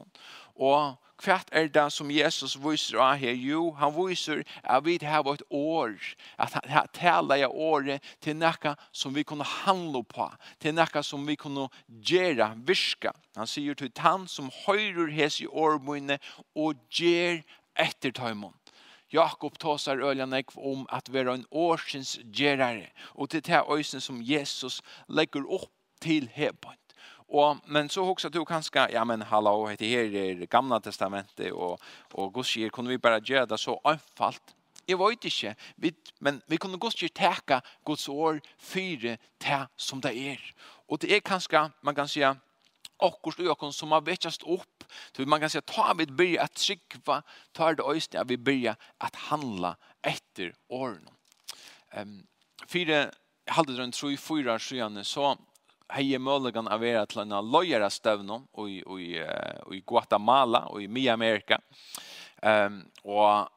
Og 0.61 0.97
hva 1.21 1.37
er 1.53 1.67
det 1.73 1.87
som 1.93 2.09
Jesus 2.13 2.55
viser 2.57 2.99
av 3.01 3.19
her? 3.21 3.33
Jo, 3.37 3.71
han 3.77 3.93
viser 3.93 4.43
at 4.63 4.85
vi 4.85 4.97
har 5.01 5.25
et 5.33 5.43
år, 5.49 5.93
at 6.37 6.57
han 6.69 6.89
taler 6.93 7.43
i 7.43 7.45
året 7.45 8.01
til 8.21 8.37
noe 8.37 8.75
som 8.93 9.13
vi 9.13 9.23
kunne 9.23 9.45
handle 9.45 10.03
på, 10.05 10.29
til 10.61 10.73
noe 10.77 11.03
som 11.05 11.25
vi 11.27 11.35
kunne 11.37 11.67
gjøre, 11.87 12.51
virke. 12.65 13.13
Han 13.37 13.49
sier 13.49 13.77
til 13.77 13.91
han 14.01 14.27
som 14.27 14.49
høyrer 14.65 15.13
hes 15.13 15.41
i 15.41 15.49
årmøyene 15.49 16.17
og 16.55 16.81
gjør 16.89 17.41
etter 17.77 18.13
tøymon. 18.17 18.57
Jakob 19.11 19.57
tåsar 19.59 19.99
öljan 19.99 20.33
om 20.55 20.85
at 20.89 21.09
vi 21.11 21.19
er 21.19 21.29
en 21.33 21.45
årsins 21.51 22.19
gerare 22.31 22.87
og 23.13 23.29
til 23.29 23.41
det 23.41 23.51
här 23.51 23.65
öjsen 23.67 24.01
som 24.01 24.21
Jesus 24.21 24.81
legger 25.09 25.43
upp 25.45 25.69
til 26.01 26.29
hebon. 26.33 26.80
Og, 27.31 27.57
men 27.65 27.89
så 27.89 28.03
också 28.03 28.29
du 28.29 28.45
kanske 28.45 28.87
ja 28.91 29.05
men 29.05 29.21
hallå 29.21 29.67
heter 29.67 29.85
här 29.85 30.15
i 30.15 30.33
det 30.33 30.49
gamla 30.49 30.79
testamentet 30.79 31.51
och 31.51 31.81
och 32.13 32.33
Guds 32.33 32.57
ger 32.57 32.69
kunde 32.69 32.89
vi 32.89 32.97
bara 32.97 33.19
göra 33.19 33.45
det 33.45 33.57
så 33.57 33.81
enkelt. 33.83 34.55
Jag 34.85 35.09
vet 35.09 35.25
inte, 35.25 35.55
vi, 35.75 35.93
men 36.19 36.41
vi 36.47 36.57
kunde 36.57 36.77
Guds 36.77 37.01
ger 37.01 37.09
täcka 37.09 37.61
Guds 37.85 38.09
år 38.09 38.41
fyra 38.57 39.17
tä 39.37 39.67
som 39.75 40.01
det 40.01 40.13
är. 40.15 40.53
Och 40.87 40.97
det 40.99 41.15
är 41.15 41.19
kanske 41.19 41.69
man 41.81 41.95
kan 41.95 42.07
säga 42.07 42.37
akkurat 42.97 43.39
og 43.39 43.45
jag 43.45 43.73
som 43.73 43.91
har 43.91 44.01
väckast 44.01 44.43
upp. 44.43 44.83
Så 45.15 45.21
man 45.21 45.39
kan 45.39 45.49
säga 45.49 45.61
ta 45.61 45.93
vid 45.93 46.13
byrja 46.13 46.43
att 46.43 46.53
trykva, 46.53 47.23
ta 47.51 47.73
det 47.73 48.07
ja 48.11 48.23
vi 48.23 48.37
börja 48.37 48.75
att 48.97 49.15
handla 49.15 49.75
efter 50.01 50.53
årene. 50.67 51.11
Ehm 51.91 52.27
fire, 52.67 52.95
halde 52.95 53.11
halvdelen 53.45 53.91
tror 53.91 54.11
ju 54.11 54.17
fyra 54.17 54.59
sjön 54.59 55.05
så 55.05 55.37
hei 55.91 56.17
möjligen 56.19 56.69
av 56.71 56.83
er 56.87 57.05
til 57.09 57.23
en 57.25 57.35
løyere 57.51 57.89
støvn 57.91 58.31
i, 58.67 58.77
i, 58.79 59.09
i 59.75 59.81
Guatemala 59.87 60.65
og 60.71 60.83
i 60.83 60.87
Mia 60.87 61.13
Amerika. 61.13 61.59
Um, 62.41 62.81
og 63.03 63.51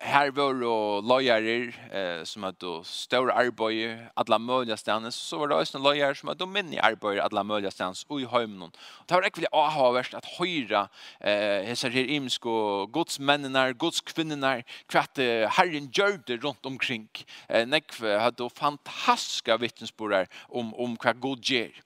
her 0.00 0.30
var 0.32 0.54
det 0.56 1.04
løyere 1.04 1.72
eh, 1.92 2.22
som 2.24 2.46
hade 2.46 2.72
stora 2.88 3.34
arbete 3.36 4.08
alle 4.16 4.38
mulige 4.40 4.76
stedene, 4.80 5.12
så 5.12 5.38
var 5.38 5.50
det 5.50 5.56
også 5.56 5.76
noen 5.76 5.86
løyere 5.90 6.16
som 6.16 6.30
hadde 6.32 6.48
minne 6.48 6.80
arbete 6.80 7.20
alle 7.22 7.44
mulige 7.44 7.72
stedene 7.74 8.08
og 8.08 8.22
i 8.22 8.28
hemmen. 8.32 8.72
Det 9.04 9.16
var 9.16 9.28
ikke 9.28 9.42
veldig 9.42 9.52
avhåverst 9.52 10.16
at 10.16 10.28
høyre 10.38 10.86
eh 11.20 11.68
hese 11.68 11.90
her 11.92 12.12
imensk 12.16 12.46
og 12.46 12.92
godsmennene, 12.92 13.74
godskvinnene, 13.74 14.54
hva 14.90 15.04
at 15.04 15.14
kvart 15.14 15.20
Herren 15.58 15.90
det 16.26 16.44
rundt 16.44 16.66
omkring. 16.66 17.08
Eh, 17.48 17.66
Nekve 17.66 18.18
hadde 18.20 18.50
fantastiske 18.50 19.60
vittnesbord 19.60 20.26
om 20.48 20.74
om 20.74 20.96
hva 20.96 21.12
god 21.12 21.44
gjør. 21.44 21.76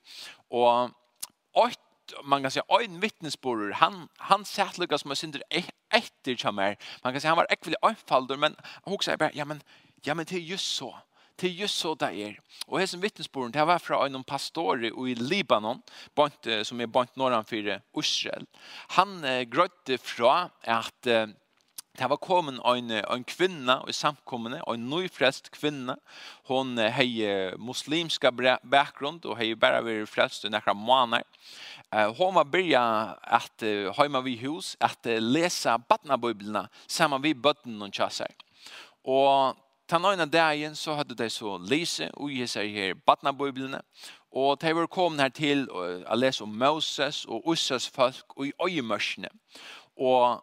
Og 0.51 0.91
ett 1.67 1.84
man 2.25 2.43
kan 2.43 2.51
säga 2.51 2.65
en 2.85 3.01
vittnesbörd 3.01 3.73
han 3.73 4.09
han 4.17 4.45
satt 4.45 4.79
Lucas 4.79 5.01
som 5.01 5.17
synder 5.17 5.43
efter 5.91 6.37
chamar 6.37 6.77
man 7.03 7.13
kan 7.13 7.21
säga 7.21 7.31
han 7.31 7.37
var 7.37 7.53
ekvilig 7.53 7.77
anfalldur 7.83 8.37
men 8.37 8.57
han 8.85 8.95
också 8.95 9.17
bara 9.17 9.31
ja 9.35 9.45
men 9.45 9.63
ja 10.03 10.15
men 10.15 10.27
det 10.29 10.37
är 10.37 10.41
just 10.41 10.75
så 10.75 10.99
det 11.37 11.47
är 11.47 11.51
just 11.51 11.77
så 11.77 11.95
det 11.95 12.07
är 12.07 12.41
och 12.67 12.79
här 12.79 12.87
som 12.87 13.01
vittnesbörden 13.01 13.53
det 13.53 13.65
var 13.65 13.79
från 13.79 14.15
en 14.15 14.25
pastor 14.25 15.09
i 15.09 15.15
Libanon 15.15 15.83
bant 16.15 16.47
som 16.63 16.81
är 16.81 16.87
bant 16.87 17.17
norran 17.17 17.45
för 17.45 17.81
Israel 17.97 18.47
han 18.89 19.25
eh, 19.25 19.43
grötte 19.43 19.99
från 19.99 20.49
att 20.61 21.07
Det 21.99 22.09
var 22.11 22.17
kommet 22.17 22.59
en, 22.67 22.91
en 22.91 23.25
kvinne 23.25 23.77
i 23.89 23.93
samkommende, 23.93 24.61
en 24.67 24.89
nyfrest 24.91 25.51
kvinne. 25.55 25.95
Hon 26.49 26.79
har 26.79 27.57
muslimska 27.57 28.31
bakgrund 28.63 29.25
og 29.25 29.37
har 29.39 29.55
bare 29.55 29.85
vært 29.85 30.11
frest 30.11 30.45
i 30.45 30.51
några 30.51 30.75
månader. 30.75 31.25
Hon 32.19 32.35
var 32.35 32.45
börja 32.45 32.83
att 33.23 33.63
hemma 33.97 34.21
vid 34.21 34.39
hus, 34.39 34.77
att 34.81 35.07
läsa 35.07 35.79
badnabiblerna 35.79 36.69
samman 36.87 37.23
vid 37.23 37.37
bötten 37.37 37.83
och 37.83 37.95
tjassar. 37.95 38.31
Og 39.05 39.55
ta 39.87 39.99
några 39.99 40.27
dagen 40.27 40.77
så 40.77 40.95
hadde 40.95 41.15
de 41.15 41.31
så 41.31 41.59
lise 41.59 42.09
og 42.17 42.31
gi 42.33 42.47
seg 42.49 42.73
her 42.73 42.95
badnabiblene. 43.07 43.83
Og 44.33 44.59
de 44.61 44.73
var 44.75 44.87
kommet 44.87 45.21
her 45.21 45.29
til 45.29 45.67
å 45.71 46.17
lese 46.17 46.43
om 46.43 46.57
Moses 46.59 47.25
og 47.29 47.45
Ussas 47.53 47.87
folk 47.89 48.35
og 48.37 48.47
i 48.49 48.53
øyemørsene. 48.65 49.29
Og 49.97 50.41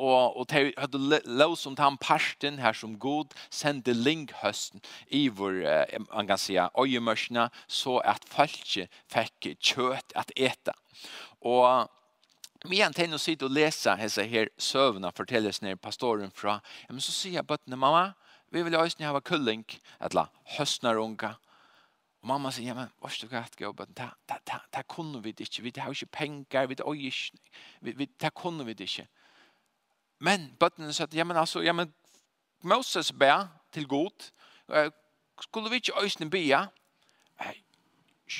og, 0.00 0.36
og 0.36 0.48
de 0.50 0.72
hadde 0.78 1.20
lov 1.24 1.56
som 1.60 1.76
den 1.76 1.98
parten 2.00 2.58
her 2.58 2.72
som 2.72 2.98
god 2.98 3.34
sendte 3.50 3.92
linghøsten 3.92 4.80
i 5.12 5.28
vår, 5.28 5.60
eh, 5.68 6.00
man 6.08 6.26
kan 6.26 6.38
si, 6.38 6.56
så 7.68 7.96
at 8.04 8.24
folket 8.26 8.88
fikk 9.12 9.56
kjøtt 9.60 10.16
at 10.16 10.32
eta. 10.36 10.72
Og 11.40 11.90
Men 12.64 12.82
han 12.82 12.92
tänker 12.92 13.18
sig 13.18 13.42
och 13.42 13.50
läsa 13.50 13.94
hessa 13.94 14.22
här 14.22 14.48
sövna 14.56 15.12
fortäljes 15.12 15.62
när 15.62 15.76
pastoren 15.76 16.30
fra. 16.30 16.60
Ja, 16.86 16.92
men 16.92 17.00
så 17.00 17.12
säger 17.12 17.36
jag 17.36 17.44
bara 17.44 17.76
mamma, 17.76 18.12
vi 18.50 18.62
vill 18.62 18.72
ju 18.72 18.90
ni 18.98 19.04
ha 19.04 19.20
kulling 19.20 19.64
eller 20.00 20.26
höstnar 20.44 20.96
unga. 20.96 21.34
Och 22.20 22.28
mamma 22.28 22.52
säger 22.52 22.68
ja 22.68 22.74
men 22.74 22.88
vad 22.98 23.12
ska 23.12 23.26
jag 23.30 23.44
gå 23.58 23.74
på 23.74 23.86
ta 23.86 24.10
ta 24.44 24.60
ta 24.70 24.82
kunde 24.82 25.20
vi 25.20 25.32
det 25.32 25.58
inte 25.58 25.62
vi 25.62 25.80
har 25.80 25.94
ju 25.94 26.06
pengar 26.06 26.66
vi 26.66 26.74
det 26.74 26.84
oj 26.84 27.12
vi 27.80 27.92
vi 27.92 28.08
kunde 28.34 28.64
vi 28.64 28.74
det 28.74 28.98
inte. 28.98 29.06
Men 30.20 30.50
bøttene 30.60 30.92
sa, 30.92 31.06
ja, 31.16 31.24
men 31.24 31.38
altså, 31.40 31.62
ja, 31.64 31.72
men 31.76 31.92
Moses 32.62 33.12
bær 33.12 33.48
til 33.72 33.88
god. 33.88 34.30
Skulle 35.40 35.70
vi 35.72 35.80
ikke 35.80 35.96
øyne 36.02 36.30
bia? 36.30 36.66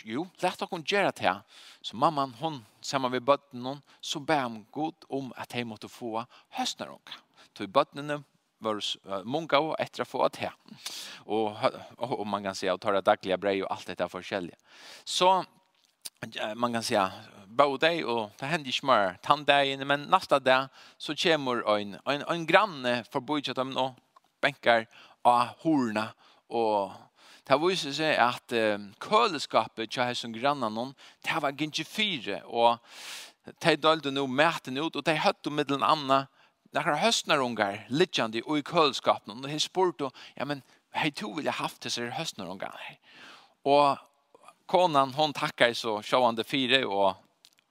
Jo, 0.06 0.26
lett 0.42 0.60
dere 0.60 0.82
gjøre 0.86 1.10
det 1.10 1.24
her. 1.24 1.40
Så 1.82 1.96
mamman, 1.96 2.34
hon, 2.38 2.60
sammen 2.80 3.10
med 3.10 3.24
bøttene, 3.26 3.80
så 4.00 4.20
bær 4.20 4.44
om 4.46 4.60
god 4.72 5.06
om 5.10 5.32
at 5.36 5.50
de 5.50 5.64
måtte 5.64 5.88
få 5.90 6.20
høstene 6.58 6.92
dere. 6.92 7.22
Så 7.56 7.66
bøttene 7.66 8.20
var 8.60 8.80
munga 9.24 9.58
og 9.64 9.74
etter 9.80 10.04
å 10.04 10.08
få 10.08 10.28
det 10.28 10.44
her. 10.44 10.54
Og, 11.26 11.56
og, 11.96 12.12
og 12.20 12.26
man 12.28 12.44
kan 12.44 12.54
se 12.54 12.68
at 12.70 12.80
det 12.80 13.06
daglige 13.08 13.40
brei 13.40 13.56
og 13.62 13.70
alt 13.72 13.88
dette 13.88 14.04
er 14.04 14.12
forskjellige. 14.12 14.60
Så 15.04 15.32
man 16.54 16.72
kan 16.72 16.82
säga 16.82 17.12
både 17.46 18.04
och 18.04 18.30
det 18.38 18.46
händer 18.46 18.70
ju 18.70 18.86
mer 18.86 19.18
tandagen 19.22 19.86
men 19.86 20.02
nästa 20.02 20.40
dag 20.40 20.68
så 20.96 21.14
kommer 21.14 21.78
en 21.78 21.98
en 22.04 22.22
en 22.22 22.46
granne 22.46 23.04
för 23.04 23.20
budget 23.20 23.58
om 23.58 23.70
nå 23.70 23.94
bänkar 24.40 24.86
och 25.22 25.46
horna. 25.62 26.08
Och 26.46 26.92
Det 27.50 27.58
viser 27.58 27.92
så 27.92 28.04
at 28.04 28.52
um, 28.52 28.92
køleskapet 29.00 29.90
til 29.90 30.04
hans 30.06 30.24
og 30.24 30.70
noen, 30.70 30.92
det 31.24 31.42
var 31.42 31.50
ikke 31.50 31.84
fire, 31.84 32.42
og 32.44 32.78
de 33.64 33.76
dølte 33.76 34.12
noe 34.14 34.28
mæten 34.28 34.78
ut, 34.78 34.96
og 34.96 35.06
de 35.06 35.16
høtte 35.18 35.50
med 35.50 35.64
den 35.64 35.82
andre, 35.82 36.26
når 36.72 37.00
høstnerungar, 37.02 37.86
littjande 37.88 38.42
og 38.46 38.58
i 38.58 38.62
køleskapet, 38.62 39.34
og 39.34 39.48
de 39.48 39.58
spurte, 39.58 40.10
ja, 40.36 40.44
men 40.44 40.62
hei, 40.94 41.10
to 41.10 41.40
jag 41.42 41.52
haft 41.52 41.82
disse 41.82 42.10
høstnerungar. 42.10 42.78
Og 43.64 43.98
konan 44.70 45.14
hon 45.14 45.32
tackar 45.32 45.72
så 45.72 46.02
sjåande 46.02 46.44
fyra 46.44 46.88
och 46.88 47.16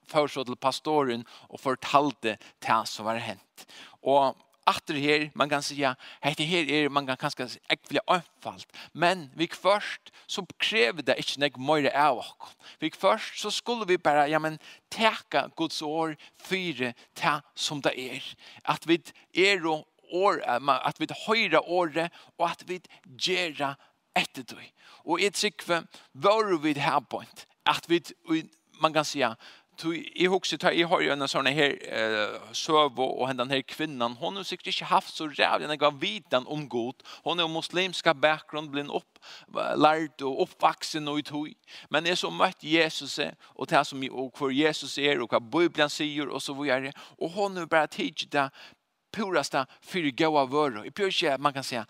för 0.08 0.28
så 0.28 0.46
till 0.46 0.56
pastoren 0.56 1.26
och 1.32 1.62
fortalte 1.62 2.38
till 2.60 2.82
som 2.86 3.06
var 3.06 3.16
hänt. 3.16 3.68
Och 4.02 4.38
efter 4.70 4.94
det 4.94 5.00
här, 5.00 5.32
man 5.34 5.50
kan 5.50 5.64
säga, 5.64 5.96
det 6.22 6.44
här 6.44 6.70
är 6.70 6.90
man 6.90 7.08
kan 7.08 7.18
kanske 7.18 7.48
äckliga 7.68 8.02
anfallt, 8.08 8.68
men 8.92 9.30
vi 9.36 9.48
först 9.48 10.14
så 10.26 10.46
kräver 10.46 11.02
det 11.02 11.18
inte 11.18 11.40
något 11.40 11.58
mer 11.58 11.98
av 11.98 12.18
oss. 12.18 12.58
Vi 12.80 12.92
först 12.92 13.40
så 13.40 13.52
skulle 13.52 13.86
vi 13.86 13.98
bara, 13.98 14.28
ja, 14.28 14.40
men, 14.40 14.60
täcka 14.90 15.50
Guds 15.56 15.82
år 15.82 16.18
fyra 16.42 16.94
ta 17.14 17.42
som 17.56 17.82
det 17.82 18.00
är. 18.00 18.24
Att 18.64 18.86
vi 18.86 19.02
är 19.34 19.66
och 19.66 19.86
år, 20.12 20.44
att 20.68 21.00
vi 21.02 21.08
höra 21.28 21.62
året, 21.62 22.12
och 22.38 22.48
att 22.48 22.64
vi 22.68 22.82
gjøre 23.20 23.76
etter 24.16 24.44
du. 24.44 24.58
Og 25.06 25.22
jeg 25.22 25.34
trykker 25.34 25.84
var 26.14 26.58
vi 26.62 26.74
her 26.74 27.00
på 27.00 27.24
at 27.66 27.90
vi, 27.90 28.02
man 28.82 28.94
kan 28.94 29.06
si, 29.06 29.24
i 30.16 30.28
huset 30.28 30.60
ta 30.60 30.72
i 30.72 30.84
har 30.84 31.02
ju 31.02 31.10
en 31.10 31.28
sån 31.28 31.46
här 31.46 31.78
eh 31.82 32.52
söv 32.52 33.00
och 33.00 33.28
henne 33.28 33.44
den 33.44 33.50
här 33.50 33.62
kvinnan 33.62 34.14
hon 34.14 34.36
har 34.36 34.44
säkert 34.44 34.68
inte 34.68 34.86
haft 34.86 35.16
så 35.16 35.32
jävla 35.32 35.76
gav 35.76 36.00
vitan 36.00 36.48
om 36.48 36.70
god. 36.70 36.96
Hon 37.24 37.40
är 37.40 37.48
muslimska 37.48 38.14
bakgrund 38.14 38.70
blind 38.70 38.92
upp 38.92 39.20
lärd 39.76 40.22
och 40.22 40.44
uppvuxen 40.44 41.08
och 41.08 41.20
i 41.20 41.56
Men 41.90 42.06
är 42.06 42.16
så 42.16 42.32
mött 42.32 42.64
Jesus 42.64 43.20
och 43.42 43.68
det 43.68 43.86
som 43.86 44.10
och 44.12 44.38
för 44.38 44.50
Jesus 44.50 44.98
är 44.98 45.20
och 45.20 45.32
vad 45.32 45.44
Bibeln 45.44 45.90
säger 45.90 46.28
och 46.28 46.44
så 46.44 46.54
vidare. 46.54 46.92
Och 47.18 47.32
hon 47.32 47.58
har 47.58 47.66
bara 47.66 47.88
tidigt 47.88 48.36
purasta 49.12 49.66
för 49.82 50.12
goda 50.12 50.46
vöror. 50.46 50.86
I 50.86 50.92
plus 50.92 51.24
att 51.24 51.42
man 51.42 51.54
kan 51.54 51.64
säga 51.64 51.86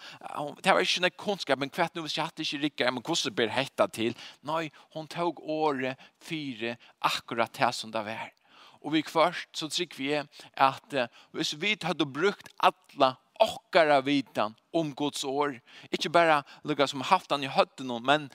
det 0.61 0.71
var 0.71 0.79
inte 0.79 1.05
en 1.05 1.11
kunskap 1.11 1.59
men 1.59 1.69
kvart 1.69 1.95
nu 1.95 2.07
så 2.07 2.21
hade 2.21 2.41
inte 2.41 2.57
rika 2.57 2.91
men 2.91 3.03
kosse 3.03 3.31
ber 3.31 3.47
hetta 3.47 3.87
till. 3.87 4.15
Nej, 4.41 4.71
hon 4.75 5.07
tog 5.07 5.39
år 5.39 5.95
fyra 6.21 6.75
akkurat 6.99 7.53
det 7.53 7.73
som 7.73 7.91
det 7.91 8.03
var. 8.03 8.33
Och 8.81 8.95
vi 8.95 9.03
först 9.03 9.55
så 9.55 9.69
tycker 9.69 9.97
vi 9.97 10.23
att 10.53 10.93
hvis 11.31 11.53
vi 11.53 11.77
hade 11.81 12.05
brukt 12.05 12.47
alla 12.57 13.15
okkara 13.39 14.01
vitan 14.01 14.55
om 14.71 14.93
Guds 14.93 15.23
år. 15.23 15.61
Inte 15.91 16.09
bara 16.09 16.43
lukka 16.63 16.87
som 16.87 17.01
haft 17.01 17.31
han 17.31 17.43
i 17.43 17.47
hötten 17.47 18.03
men 18.03 18.29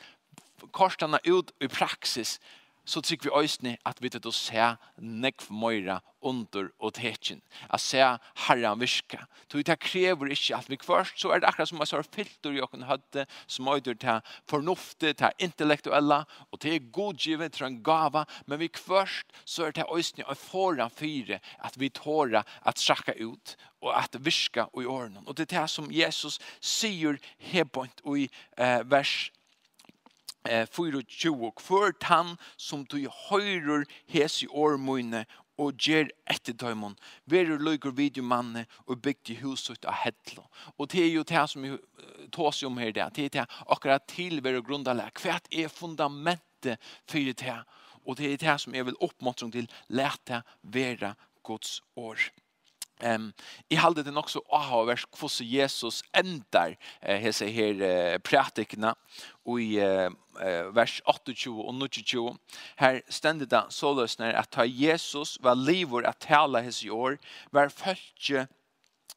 korstarna 0.70 1.18
ut 1.24 1.52
i 1.60 1.68
praxis 1.68 2.40
så 2.84 3.02
tycker 3.02 3.30
vi 3.30 3.44
ösne 3.44 3.76
att 3.82 4.00
vi 4.00 4.08
då 4.08 4.32
se 4.32 4.76
nekv 4.96 5.50
møyra 5.50 6.00
under 6.24 6.70
og 6.80 6.94
tekin, 6.94 7.40
Att 7.68 7.80
se 7.80 8.18
herran 8.34 8.78
virka. 8.78 9.26
Så 9.50 9.62
det 9.62 9.78
krever 9.78 10.26
inte 10.26 10.56
at 10.56 10.70
vi 10.70 10.76
först 10.76 11.18
så 11.18 11.32
er 11.32 11.40
det 11.40 11.48
akkurat 11.48 11.68
som 11.68 11.78
man 11.78 11.86
sa 11.86 12.02
filter 12.02 12.52
i 12.52 12.66
kunde 12.66 12.86
hade 12.86 13.26
som 13.46 13.68
öder 13.68 13.94
till 13.94 14.20
fornuftet, 14.48 15.16
till 15.16 15.30
intellektuella 15.38 16.24
og 16.52 16.60
till 16.60 16.90
godgivet 16.90 17.52
till 17.52 17.66
en 17.66 17.82
gava. 17.82 18.26
Men 18.46 18.58
vi 18.58 18.68
först 18.68 19.26
så 19.44 19.64
er 19.64 19.72
det 19.72 19.84
ösne 19.90 20.24
en 20.28 20.36
foran 20.36 20.90
fyra 20.90 21.38
at 21.58 21.76
vi 21.76 21.90
tåra 21.90 22.44
at 22.62 22.78
sacka 22.78 23.12
ut 23.12 23.56
og 23.82 23.92
at 24.04 24.16
virka 24.24 24.66
i 24.80 24.84
ordning. 24.84 25.28
Og 25.28 25.36
det 25.36 25.52
er 25.52 25.60
det 25.60 25.70
som 25.70 25.90
Jesus 25.92 26.38
sier 26.60 27.18
hebont 27.38 28.00
i 28.16 28.28
eh, 28.58 28.80
vers 28.90 29.30
eh, 30.48 30.66
24. 30.66 31.52
Hver 31.66 31.94
tann 32.00 32.36
som 32.56 32.84
du 32.84 32.98
høyrer 33.28 33.86
hes 34.10 34.42
i 34.44 34.48
årmøyne 34.48 35.24
og 35.60 35.78
ger 35.78 36.08
etter 36.30 36.56
døymon. 36.58 36.96
Verur 37.30 37.62
løyker 37.62 37.94
videomanne 37.94 38.64
og 38.88 39.02
bygd 39.04 39.30
i 39.30 39.38
huset 39.42 39.86
av 39.86 40.00
hetlo 40.02 40.46
Og 40.78 40.90
det 40.90 41.04
er 41.04 41.12
jo 41.12 41.22
det 41.22 41.44
som 41.50 41.62
vi 41.62 41.76
tås 42.34 42.62
om 42.66 42.78
her, 42.78 42.92
det 42.92 43.02
er 43.02 43.28
det 43.38 43.46
akkurat 43.66 44.06
til 44.10 44.42
veru 44.42 44.62
grundalega. 44.62 45.14
Hva 45.22 45.38
er 45.50 45.68
fundamentet 45.68 46.80
for 47.06 47.18
det? 47.18 47.58
Og 48.04 48.18
det 48.18 48.32
er 48.32 48.40
det 48.42 48.60
som 48.60 48.74
jeg 48.74 48.86
vil 48.86 49.00
oppmåttrung 49.00 49.52
til, 49.52 49.70
let 49.88 50.42
vera 50.62 51.14
Guds 51.44 51.80
år. 51.96 52.18
Ehm 53.02 53.32
i 53.70 53.74
halde 53.74 54.04
det 54.06 54.12
nok 54.14 54.28
så 54.30 54.40
ha 54.54 54.82
vers 54.86 55.02
kvoss 55.10 55.40
Jesus 55.42 56.02
endar 56.14 56.76
eh, 57.02 57.18
hese 57.18 57.48
her 57.50 57.80
eh, 57.82 58.18
pratikna 58.22 58.92
og 59.42 59.58
i 59.58 59.80
eh, 59.82 60.10
vers 60.74 61.00
28 61.02 61.50
og 61.50 61.74
29 61.74 62.36
her 62.78 63.00
stendet 63.10 63.50
det 63.50 63.64
så 63.74 63.90
løsner 63.98 64.38
at 64.38 64.52
ta 64.54 64.62
Jesus 64.62 65.40
var 65.42 65.58
livor 65.58 66.06
at 66.06 66.22
tala 66.22 66.62
hese 66.62 66.86
i 66.86 66.92
år 66.94 67.16
var 67.50 67.72
følge 67.74 68.46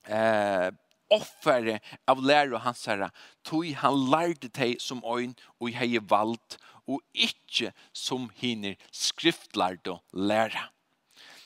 eh, 0.10 0.69
offere 1.13 1.77
av 2.10 2.24
lærer 2.25 2.63
hans 2.63 2.81
herre 2.89 3.12
tog 3.46 3.67
han 3.84 4.00
lærte 4.10 4.50
teg 4.50 4.81
som 4.81 5.03
øyn 5.05 5.36
og 5.62 5.69
hei 5.77 6.00
valgt 6.01 6.57
og 6.88 7.03
ikkje 7.13 7.69
som 7.93 8.25
hinner 8.41 8.74
skriftlærte 8.89 10.00
og 10.00 10.01
lærer 10.17 10.72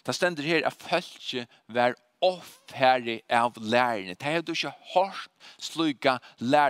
Det 0.05 0.15
stender 0.15 0.47
her 0.47 0.63
at 0.65 0.73
følge 0.73 1.45
var 1.67 1.93
offherre 2.21 3.19
av 3.29 3.57
lærerne. 3.57 4.15
Det 4.15 4.27
er 4.29 4.41
du 4.45 4.53
ikke 4.53 4.73
hårst 4.93 5.31
sluga 5.59 6.17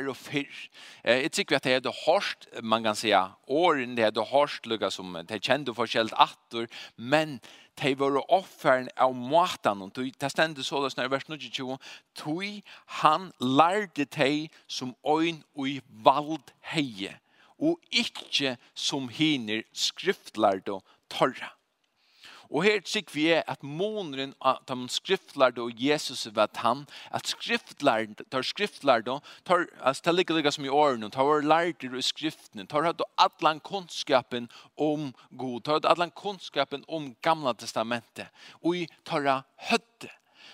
og 0.08 0.16
fyr. 0.16 0.68
Jeg 1.04 1.32
tykker 1.32 1.56
at 1.56 1.64
det 1.64 1.74
er 1.74 1.80
du 1.80 1.92
hørt, 2.06 2.48
man 2.64 2.84
kan 2.84 2.96
säga, 2.96 3.36
åren 3.48 3.98
det 3.98 4.06
er 4.06 4.12
du 4.12 4.22
hørt 4.24 4.62
sluga 4.64 4.90
som 4.90 5.14
det 5.14 5.32
er 5.32 5.44
kjent 5.44 5.70
og 5.70 5.76
forskjellig 5.76 6.16
atter, 6.18 6.68
men 6.96 7.40
det 7.82 8.00
var 8.00 8.20
offherren 8.30 8.90
av 8.98 9.16
måten, 9.16 9.82
og 9.82 9.96
det 9.96 10.32
stender 10.32 10.64
så 10.64 10.82
løsner 10.84 11.08
i 11.08 11.12
vers 11.12 11.26
22, 11.26 11.78
tog 12.16 12.62
han 13.02 13.32
lærte 13.40 14.06
deg 14.06 14.52
som 14.68 14.96
øyn 15.08 15.44
og 15.56 15.70
i 15.70 15.80
vald 16.04 16.52
heie, 16.74 17.18
og 17.60 17.80
ikke 17.92 18.58
som 18.76 19.10
hiner 19.10 19.64
skriftlærde 19.74 20.72
og 20.72 20.84
torra. 21.10 21.56
Og 22.52 22.66
her 22.66 22.82
sikker 22.86 23.14
vi 23.16 23.28
er 23.32 23.46
at 23.48 23.64
måneren 23.64 24.34
av 24.44 24.60
de 24.68 24.76
skriftlærde 24.92 25.64
og 25.64 25.78
Jesus 25.80 26.26
vet 26.36 26.60
han, 26.60 26.84
at 27.16 27.30
skriftlærde, 27.32 28.26
tar 28.32 28.44
skriftlærde, 28.44 29.20
tar, 29.48 29.66
altså 29.80 30.02
det 30.06 30.16
ligger 30.16 30.36
ligger 30.36 30.52
som 30.52 30.66
i 30.68 30.74
årene, 30.74 31.10
tar 31.10 31.46
lærde 31.48 31.88
i 31.98 32.04
skriftene, 32.04 32.68
tar 32.68 32.84
hatt 32.90 33.04
allan 33.18 33.62
kunnskapen 33.64 34.50
om 34.76 35.14
god, 35.32 35.62
tar 35.64 35.80
hatt 35.80 35.88
allan 35.94 36.12
kunnskapen 36.12 36.84
om 36.88 37.14
gamla 37.24 37.54
testamentet, 37.54 38.28
og 38.62 38.84
i 38.84 38.88
tar 39.08 39.46
høtte. 39.72 40.12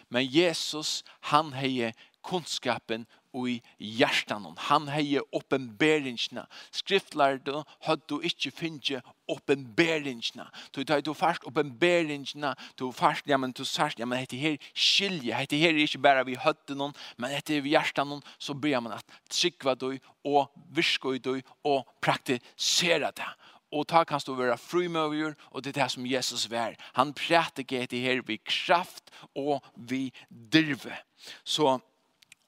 Men 0.09 0.29
Jesus, 0.29 1.03
han 1.31 1.53
heier 1.57 1.97
kunnskapen 2.23 3.07
i 3.45 3.61
hjertan. 3.77 4.47
Han 4.69 4.87
hei 4.89 5.19
oppenberingsna. 5.35 6.47
Skriftlærde 6.71 7.63
hadde 7.85 8.07
du 8.09 8.19
ikke 8.25 8.51
finne 8.51 9.01
oppenberingsna. 9.27 10.47
Du 10.75 10.83
tar 10.83 11.01
du 11.03 11.13
først 11.13 11.45
oppenberingsna, 11.47 12.53
du 12.79 12.91
først, 12.91 13.27
ja, 13.27 13.37
men 13.37 13.51
du 13.51 13.65
sørst, 13.65 13.99
ja, 13.99 14.05
men 14.05 14.23
dette 14.23 14.39
her 14.39 14.55
skilje, 14.73 15.35
dette 15.35 15.59
her 15.59 15.75
er 15.75 15.83
ikke 15.83 16.01
bare 16.01 16.25
vi 16.25 16.37
høtte 16.39 16.77
noen, 16.77 16.95
men 17.17 17.35
dette 17.35 17.57
er 17.57 17.65
vi 17.65 17.75
hjertan, 17.75 18.21
så 18.39 18.55
blir 18.55 18.79
man 18.79 18.95
at 18.97 19.19
trykva 19.29 19.75
du, 19.75 19.91
og 20.23 20.47
virka 20.73 21.17
du, 21.19 21.35
og 21.67 21.85
praktisera 22.01 23.11
det 23.11 23.27
og 23.71 23.87
ta 23.87 24.03
kan 24.07 24.21
stå 24.21 24.35
være 24.37 24.57
frumøver, 24.57 25.35
og 25.51 25.63
det 25.63 25.73
er 25.73 25.81
det 25.81 25.91
som 25.91 26.05
Jesus 26.07 26.47
vær. 26.51 26.77
Han 26.95 27.13
præter 27.13 27.65
ikke 27.65 27.81
etter 27.83 27.99
her 27.99 28.21
vi 28.27 28.39
kraft 28.45 29.11
og 29.35 29.63
vi 29.75 30.13
dirve. 30.29 30.95
Så 31.43 31.79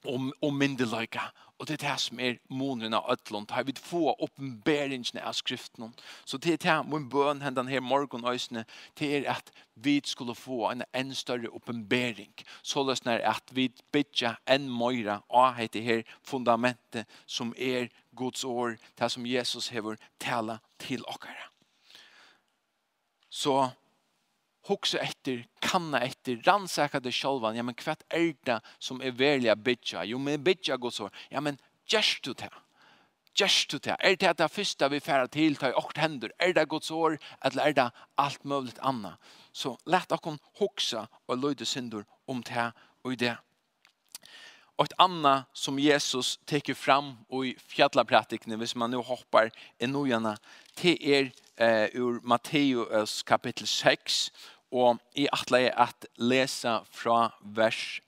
om 0.04 0.32
om 0.42 0.54
myndeløyka 0.54 1.30
og 1.60 1.68
det 1.68 1.74
er 1.76 1.90
det 1.90 2.00
som 2.00 2.20
er 2.20 2.38
månen 2.48 2.94
av 2.96 3.04
ødlån 3.12 3.46
har 3.50 3.66
vi 3.68 3.74
få 3.76 4.14
oppenberingene 4.24 5.20
av 5.20 5.34
skriften? 5.36 5.92
Så 6.24 6.38
det 6.38 6.52
er 6.52 6.62
det 6.64 6.76
min 6.88 7.08
bøn 7.12 7.42
hända 7.42 7.62
her 7.68 7.80
morgen 7.80 8.24
øysene 8.24 8.64
det 8.98 9.10
er 9.16 9.30
at 9.30 9.50
vi 9.74 10.00
skulle 10.04 10.34
få 10.34 10.70
en 10.70 10.82
enn 10.94 11.12
større 11.14 11.52
oppenbering 11.52 12.32
så 12.62 12.82
løsner 12.82 13.20
er 13.20 13.28
at 13.34 13.52
vi 13.52 13.68
bidja 13.92 14.36
enn 14.48 14.70
møyra 14.70 15.20
av 15.28 15.60
det 15.72 15.82
her 15.82 16.02
fundamentet 16.22 17.04
som 17.26 17.52
er 17.58 17.88
Guds 18.16 18.44
år 18.44 18.78
det 18.98 19.10
som 19.12 19.26
Jesus 19.26 19.68
hever 19.68 19.96
tala 20.18 20.58
til 20.78 21.04
okkara. 21.06 21.52
Så 23.28 23.70
hugsa 24.68 25.00
etter, 25.02 25.44
kanna 25.64 26.02
etter, 26.04 26.40
rannsaka 26.46 27.00
det 27.00 27.14
sjálvan, 27.16 27.56
ja 27.56 27.64
men 27.64 27.76
kvart 27.78 28.04
er 28.12 28.34
det 28.46 28.60
som 28.78 29.00
er 29.02 29.16
velja 29.16 29.56
bytja? 29.56 30.04
jo 30.04 30.18
men 30.18 30.42
bytja 30.44 30.76
går 30.76 30.90
så, 30.94 31.08
ja 31.30 31.40
men 31.40 31.58
gjerst 31.90 32.24
du 32.24 32.34
det, 32.34 32.50
gjerst 33.38 33.70
du 33.72 33.78
det, 33.78 33.96
er 33.98 34.16
det 34.16 34.36
det 34.38 34.50
første 34.50 34.90
vi 34.90 35.00
færa 35.00 35.26
til, 35.26 35.56
ta 35.56 35.70
i 35.70 35.76
åkt 35.76 35.98
hender, 35.98 36.32
er 36.38 36.52
det 36.52 36.68
gods 36.68 36.90
år, 36.90 37.16
eller 37.44 37.62
er 37.62 37.76
det 37.76 37.90
alt 38.18 38.44
mulig 38.44 38.76
anna, 38.82 39.16
så 39.52 39.76
let 39.86 40.12
okon 40.12 40.40
hugsa 40.60 41.06
og 41.26 41.38
løyde 41.38 41.66
syndur 41.66 42.04
om 42.28 42.42
det 42.42 42.72
og 43.04 43.12
i 43.12 43.16
det. 43.16 43.36
Og 44.80 44.86
et 44.88 44.96
anna 44.96 45.42
som 45.52 45.76
Jesus 45.76 46.38
teker 46.48 46.72
fram 46.74 47.12
og 47.28 47.50
i 47.50 47.56
fjallapratikene, 47.68 48.56
hvis 48.56 48.72
man 48.80 48.88
nu 48.90 49.02
hoppar 49.04 49.50
i 49.76 49.86
nojana, 49.86 50.38
det 50.80 50.94
er 51.04 51.28
eh, 51.60 51.88
ur 51.94 52.20
Matteus 52.22 53.22
kapitel 53.22 53.66
6, 53.66 54.30
og 54.70 54.98
i 55.18 55.26
atle 55.32 55.64
er 55.66 55.76
at 55.78 56.06
lesa 56.16 56.80
fra 56.90 57.30
vers, 57.42 58.00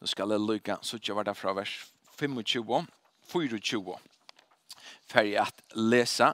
nå 0.00 0.08
skal 0.08 0.32
jeg 0.32 0.40
lykke, 0.40 0.78
så 0.82 0.96
ikke 0.96 1.16
var 1.16 1.28
det 1.28 1.36
fra 1.36 1.54
vers 1.56 1.74
25, 2.18 2.86
24, 3.32 3.96
for 5.10 5.34
at 5.44 5.64
lesa. 5.74 6.32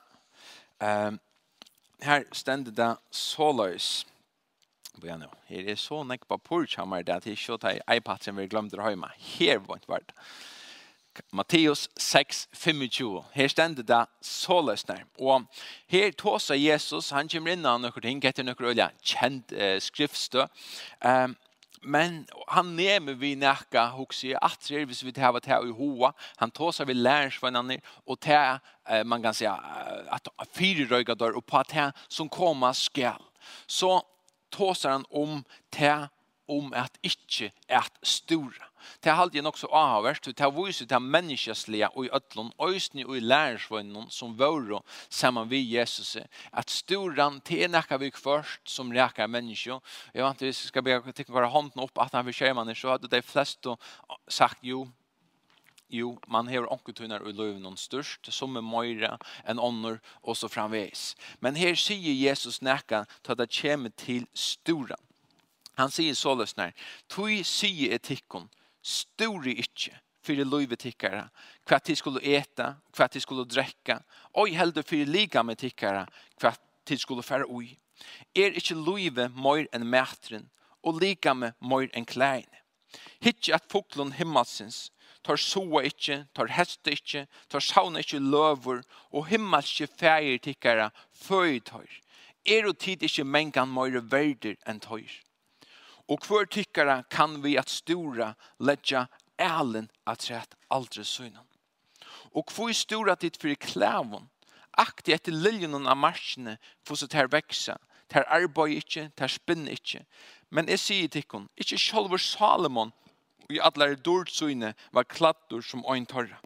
Eh, 0.83 1.13
her 2.03 2.29
stender 2.33 2.73
det 2.73 2.93
såløs, 3.11 4.07
på 5.01 5.17
nå. 5.19 5.29
Her 5.49 5.71
er 5.71 5.77
så 5.77 6.03
nekk 6.09 6.25
på 6.29 6.39
portsammer 6.41 7.03
det 7.05 7.15
at 7.15 7.27
jeg 7.27 7.37
ikke 7.37 7.59
tar 7.61 7.81
iPad 7.93 8.23
som 8.25 8.39
vi 8.39 8.49
glemte 8.49 8.79
å 8.79 8.87
ha 8.87 8.93
hjemme. 8.95 9.11
Her 9.37 9.59
var 9.67 9.83
det 9.83 9.91
vært. 9.91 10.15
Matteus 11.33 11.89
6, 11.97 12.49
25. 12.53 13.23
Her 13.33 13.49
stender 13.49 13.83
det 13.83 14.05
såløsner. 14.23 15.05
Og 15.19 15.47
her 15.89 16.11
tåser 16.11 16.55
Jesus, 16.55 17.11
han 17.11 17.29
kommer 17.29 17.53
inn 17.53 17.67
av 17.67 17.81
noen 17.81 18.03
ting, 18.03 18.23
etter 18.25 18.47
noen 18.47 18.71
øye 18.71 18.91
kjent 19.03 19.53
eh, 19.53 19.77
skriftstø. 19.83 20.47
Um, 21.05 21.37
men 21.87 22.25
han 22.49 22.73
nemer 22.77 23.15
vi 23.15 23.35
nekka 23.39 23.85
hos 23.95 24.25
i 24.27 24.33
atrer, 24.35 24.87
hvis 24.89 25.05
vi 25.07 25.15
tar 25.15 25.37
det 25.37 25.47
i 25.47 25.75
hoa. 25.77 26.13
Han 26.41 26.51
tåser 26.51 26.89
vi 26.89 26.97
lærersvennene, 26.97 27.79
og 28.07 28.21
ta, 28.21 28.59
eh, 28.89 29.05
man 29.05 29.23
kan 29.23 29.35
si 29.35 29.47
at 29.47 30.29
fire 30.53 30.89
røyga 30.91 31.15
dør, 31.15 31.37
og 31.37 31.47
på 31.47 31.59
at 31.59 31.95
som 32.09 32.29
kommer 32.29 32.73
skal. 32.73 33.23
Så 33.67 34.01
tåser 34.51 34.91
han 34.91 35.05
om 35.11 35.45
det 35.71 36.09
om 36.49 36.73
at 36.77 36.99
ikkje 37.03 37.51
er 37.69 37.87
stora. 38.03 38.71
Det 39.03 39.11
er 39.11 39.19
alltid 39.19 39.43
nok 39.43 39.59
så 39.59 39.69
avhverst, 39.75 40.29
det 40.31 40.45
er 40.45 40.53
viset 40.55 40.89
til 40.89 41.03
menneskeslige 41.03 41.89
og 41.89 42.07
i 42.07 42.11
øtlån, 42.15 42.53
øysene 42.63 43.07
og 43.07 43.17
i 43.17 43.25
lærersvønnen 43.25 44.11
som 44.15 44.37
våre 44.39 44.81
sammen 45.11 45.51
vi 45.51 45.63
Jesus, 45.75 46.17
at 46.53 46.71
storan 46.71 47.41
til 47.41 47.71
nekka 47.71 47.99
vi 47.99 48.13
først 48.15 48.63
som 48.71 48.93
reker 48.95 49.27
menneske. 49.27 49.81
Jeg 50.15 50.23
vant 50.23 50.45
hvis 50.45 50.63
jeg 50.65 50.71
skal 50.71 50.87
be 50.87 51.01
tikke 51.13 51.35
bare 51.35 51.51
hånden 51.51 51.83
opp 51.83 51.99
at 51.99 52.15
han 52.15 52.27
vil 52.27 52.37
skjerme 52.37 52.63
menneske, 52.63 52.85
så 52.85 52.95
hadde 52.95 53.11
de 53.11 53.23
fleste 53.23 53.77
sagt 54.29 54.63
jo, 54.63 54.87
Jo, 55.89 56.17
man 56.27 56.49
har 56.51 56.67
onkutunar 56.67 57.23
og 57.23 57.37
løven 57.39 57.61
noen 57.63 57.77
størst, 57.79 58.27
som 58.35 58.57
er 58.59 58.65
møyre, 58.67 59.13
en 59.47 59.61
ånder, 59.63 60.01
og 60.23 60.35
så 60.35 60.51
framveis. 60.51 61.13
Men 61.39 61.55
her 61.55 61.79
sier 61.79 62.11
Jesus 62.11 62.59
nekka 62.59 63.05
til 63.23 63.37
at 63.37 63.39
det 63.45 63.53
kommer 63.55 63.95
til 63.95 64.27
storan. 64.35 65.06
Han 65.77 65.93
sier 65.93 66.17
så 66.17 66.35
løsner, 66.35 66.73
«Tui 67.09 67.43
sier 67.45 67.93
etikken, 67.97 68.49
stori 68.81 69.57
ikkje, 69.61 69.93
fyrir 70.27 70.49
loive 70.49 70.77
tikkara, 70.81 71.27
hva 71.69 71.79
tid 71.83 71.99
skulle 72.01 72.23
eta, 72.25 72.75
hva 72.97 73.09
tid 73.11 73.23
skulle 73.23 73.47
drekka, 73.49 74.01
oi 74.41 74.51
heldur 74.57 74.87
fyrir 74.87 75.11
liga 75.11 75.43
med 75.47 75.61
tikkara, 75.61 76.07
hva 76.41 76.55
tid 76.87 77.03
skulle 77.03 77.25
færa 77.27 77.47
oi. 77.47 77.77
Er 78.37 78.57
ikkje 78.59 78.77
loive 78.79 79.29
moir 79.35 79.69
enn 79.75 79.87
mætren, 79.93 80.49
og 80.87 81.01
liga 81.03 81.35
med 81.35 81.57
møyr 81.61 81.91
enn 81.97 82.09
klein. 82.09 82.49
Hittje 83.23 83.57
at 83.57 83.67
foklun 83.73 84.15
himmelsins, 84.17 84.91
tar 85.27 85.41
soa 85.43 85.83
ikkje, 85.89 86.23
tar 86.35 86.53
heste 86.55 86.95
ikkje, 86.95 87.27
tar 87.51 87.65
sauna 87.65 88.03
ikkje 88.03 88.23
løver, 88.23 88.83
og 89.13 89.29
himmelske 89.31 89.89
fægir 89.91 90.39
tikkara, 90.43 90.91
føytøyr. 91.27 92.03
Er 92.47 92.69
og 92.71 92.79
tid 92.79 93.03
ikkje 93.03 93.27
mengan 93.27 93.73
moir 93.73 93.99
verder 94.13 94.55
enn 94.71 94.81
tøyr. 94.83 95.26
Og 96.09 96.23
hver 96.27 96.47
tykkere 96.47 97.03
kan 97.11 97.41
vi 97.43 97.57
at 97.59 97.71
stora 97.71 98.35
ledja 98.63 99.07
elen 99.43 99.91
at 100.07 100.29
rett 100.31 100.55
aldri 100.71 101.05
søgnen. 101.05 101.45
Og 102.33 102.47
hver 102.53 102.73
stora 102.73 103.15
tid 103.15 103.39
for 103.41 103.55
klæven, 103.59 104.29
aktig 104.79 105.17
etter 105.17 105.33
liljen 105.33 105.75
av 105.87 105.97
marsjene, 105.97 106.59
for 106.85 107.01
så 107.01 107.09
ter 107.11 107.31
veksa, 107.33 107.79
ter 108.13 108.29
arbeid 108.31 108.77
ikkje, 108.77 109.09
ter 109.17 109.33
spinn 109.33 109.67
ikkje. 109.73 110.05
Men 110.51 110.69
jeg 110.71 110.83
sier 110.83 111.09
til 111.11 111.25
henne, 111.33 111.51
ikkje 111.59 111.81
sjolver 111.81 112.23
Salomon, 112.23 112.93
og 113.47 113.55
i 113.55 113.63
atler 113.63 113.97
dårdsøgne 113.97 114.75
var 114.93 115.09
klattor 115.11 115.63
som 115.63 115.85
øyn 115.91 116.07
torra. 116.07 116.39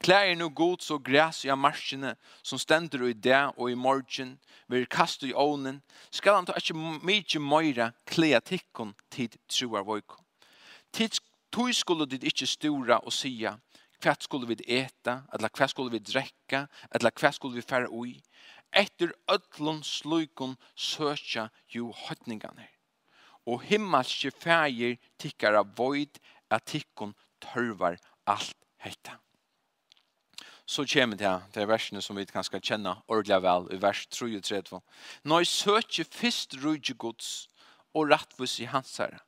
Klær 0.00 0.32
no 0.34 0.48
god 0.48 0.80
så 0.80 0.96
græs 0.98 1.42
i 1.44 1.52
marskene 1.52 2.14
som 2.42 2.58
stender 2.58 3.02
i 3.04 3.12
det 3.12 3.40
og 3.56 3.70
i 3.70 3.76
morgen 3.76 4.38
vil 4.72 4.86
kaste 4.88 5.28
i 5.28 5.34
ånen 5.36 5.82
skal 6.10 6.38
han 6.38 6.48
ta 6.48 6.56
ikke 6.56 6.76
mye 6.76 7.42
møyre 7.44 7.90
klea 8.08 8.40
tikkon 8.40 8.94
tid 9.12 9.36
troar 9.48 9.84
voik. 9.84 10.16
Tid 10.92 11.20
tog 11.52 11.74
skulle 11.76 12.08
dit 12.08 12.24
ikke 12.24 12.48
stora 12.48 13.02
og 13.04 13.12
sia 13.12 13.58
hva 14.00 14.16
skulle 14.16 14.48
vi 14.48 14.56
eta, 14.64 15.20
eller 15.34 15.52
hva 15.52 15.68
skulle 15.68 15.92
vi 15.92 16.00
drekka, 16.00 16.64
eller 16.94 17.12
hva 17.12 17.30
skulle 17.36 17.58
vi 17.58 17.64
fære 17.64 17.90
ui. 17.92 18.14
Etter 18.72 19.12
ötlun 19.28 19.82
slukon 19.84 20.56
søkja 20.72 21.50
jo 21.68 21.92
høytningarna. 22.06 22.64
Og 23.44 23.64
himmelske 23.68 24.32
fægir 24.32 24.96
tikkara 25.20 25.64
void 25.76 26.20
at 26.50 26.64
tikkon 26.72 27.12
tørvar 27.44 27.98
alt 28.26 28.56
hetta 28.80 29.18
så 30.70 30.84
kommer 30.86 31.16
det 31.18 31.26
her, 31.26 31.40
det 31.50 31.62
er 31.64 31.66
versene 31.66 31.98
som 32.02 32.14
vi 32.14 32.22
kan 32.30 32.44
skal 32.46 32.62
kjenne 32.62 32.92
ordentlig 33.10 33.40
vel, 33.42 33.64
i 33.74 33.78
vers 33.82 34.04
33. 34.06 34.78
Når 35.26 35.42
jeg 35.42 35.48
søker 35.50 36.06
først 36.06 36.54
rydde 36.62 36.94
gods 36.94 37.48
og 37.90 38.12
rettvis 38.12 38.60
i 38.62 38.68
hans 38.70 38.92
herre, 39.02 39.18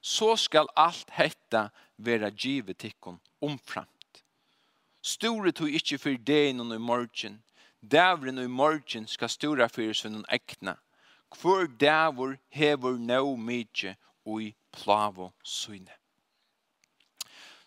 så 0.00 0.30
skal 0.40 0.70
alt 0.76 1.12
hette 1.18 1.66
være 2.00 2.30
givet 2.30 2.78
tikkun 2.80 3.20
omframt. 3.44 4.22
Store 5.04 5.52
tog 5.52 5.68
ikke 5.68 5.98
for 6.00 6.16
deg 6.30 6.54
noen 6.56 6.78
i 6.78 6.80
morgen, 6.80 7.42
dævren 7.84 8.40
i 8.40 8.48
morgen 8.48 9.04
skal 9.06 9.28
store 9.28 9.68
for 9.68 9.92
sin 9.92 10.24
ekne. 10.32 10.78
Hvor 11.42 11.68
dævor 11.68 12.38
hever 12.48 12.96
nå 12.96 13.36
mye 13.36 13.96
og 14.24 14.42
i 14.48 14.54
plavo 14.72 15.32
syne. 15.44 15.95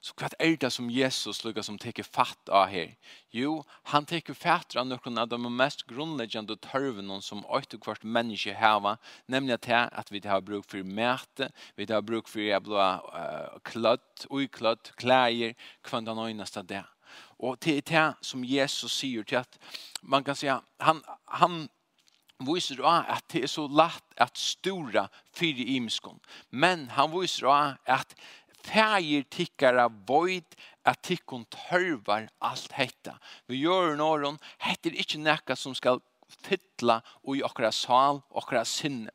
Så 0.01 0.13
hva 0.15 0.29
er 0.39 0.55
det 0.55 0.69
som 0.71 0.87
Jesus 0.89 1.41
lukker 1.43 1.61
som 1.61 1.77
teker 1.77 2.07
fatt 2.07 2.49
av 2.49 2.69
her? 2.71 2.93
Jo, 3.35 3.63
han 3.91 4.05
teker 4.07 4.33
fatt 4.33 4.77
av 4.79 4.87
noen 4.87 5.19
av 5.19 5.27
de 5.27 5.49
mest 5.51 5.83
grunnleggende 5.89 6.55
tørvene 6.63 7.19
som 7.21 7.43
åter 7.45 7.81
kvart 7.83 8.03
människa 8.03 8.53
häva, 8.53 8.97
nämligen 9.27 9.59
att, 9.59 9.93
att 9.93 10.11
vi 10.11 10.21
har 10.23 10.41
bruk 10.41 10.65
för 10.65 10.83
mæte, 10.83 11.51
vi 11.75 11.85
har 11.89 12.01
bruk 12.01 12.27
för 12.27 12.55
å 12.55 12.59
bli 12.59 12.75
uh, 12.75 13.59
klött, 13.63 14.25
oiklött, 14.29 14.93
kläger, 14.95 15.55
kvann 15.83 16.05
den 16.05 16.19
öjnaste 16.19 16.63
det. 16.63 16.85
Och 17.39 17.57
det 17.59 17.77
är 17.77 17.81
det 17.81 18.15
som 18.21 18.43
Jesus 18.43 18.91
sier 18.91 19.23
til 19.23 19.37
att 19.37 19.59
man 20.01 20.23
kan 20.23 20.35
säga, 20.35 20.61
han, 20.77 21.03
han 21.25 21.69
viser 22.39 22.75
då 22.75 22.85
att 22.85 23.29
det 23.29 23.43
är 23.43 23.47
så 23.47 23.67
lätt 23.67 24.03
att 24.15 24.37
stora 24.37 25.09
fyra 25.33 25.63
imskon. 25.63 26.19
Men 26.49 26.89
han 26.89 27.19
viser 27.19 27.45
då 27.45 27.75
att 27.85 28.15
fægir 28.65 29.25
tikkara 29.31 29.87
void 30.07 30.57
at 30.85 31.01
tikkun 31.05 31.45
tørvar 31.53 32.29
alt 32.41 32.75
hetta. 32.77 33.17
Vi 33.47 33.61
gjør 33.63 33.95
noron, 33.99 34.39
hetta 34.63 34.89
er 34.89 34.99
ikkje 34.99 35.21
nekka 35.23 35.57
som 35.59 35.75
skal 35.77 36.01
fytla 36.29 36.99
ui 37.25 37.39
i 37.39 37.45
okra 37.45 37.71
sal, 37.73 38.21
okra 38.29 38.65
sinne. 38.67 39.11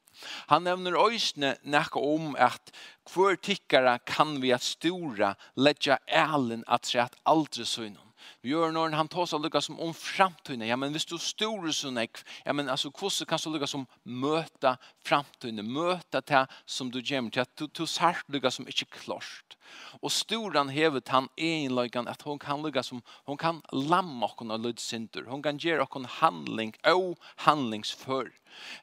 Han 0.50 0.66
nevner 0.66 0.96
òsne 0.98 1.56
nekka 1.66 2.02
om 2.02 2.34
at 2.38 2.70
hver 3.10 3.38
tikkara 3.42 3.98
kan 4.06 4.38
vi 4.42 4.52
at 4.54 4.62
stora 4.62 5.34
letja 5.58 5.98
elen 6.06 6.62
at 6.70 6.86
seg 6.90 7.06
at 7.08 7.18
aldri 7.26 7.66
søgna. 7.66 8.03
Vi 8.42 8.52
gjør 8.52 8.74
når 8.74 8.96
han 8.98 9.10
tar 9.10 9.28
seg 9.30 9.42
lukka 9.44 9.62
som 9.64 9.78
om 9.82 9.94
framtiden. 9.96 10.66
Ja, 10.68 10.78
men 10.80 10.94
hvis 10.94 11.08
du 11.08 11.16
store 11.20 11.72
sånn 11.74 12.00
ek, 12.02 12.22
ja, 12.44 12.54
men 12.56 12.70
altså, 12.72 12.92
hvordan 12.92 13.30
kan 13.30 13.42
du 13.44 13.50
lukka 13.54 13.70
som 13.70 13.86
møta 14.04 14.76
framtiden, 15.06 15.64
møta 15.64 16.22
det 16.24 16.44
som 16.66 16.92
du 16.92 17.00
gjemmer 17.00 17.34
til, 17.34 17.44
at 17.46 17.54
du, 17.58 17.66
du 17.68 17.84
ser 17.90 18.22
lukka 18.32 18.52
som 18.54 18.68
ikke 18.70 18.90
klart. 19.04 19.58
Og 20.02 20.12
storan 20.12 20.72
hevet 20.72 21.08
han 21.14 21.28
egenløygan 21.36 22.08
at 22.10 22.22
hon 22.26 22.38
kan 22.38 22.62
lukka 22.64 22.82
som, 22.82 23.02
hon 23.28 23.40
kan 23.40 23.62
lamma 23.72 24.30
okkon 24.30 24.54
av 24.54 24.62
lydsynder. 24.64 25.28
Hon 25.30 25.42
kan 25.44 25.60
gjere 25.60 25.86
okkon 25.86 26.08
handling 26.20 26.74
og 26.90 27.14
handlingsfør. 27.46 28.32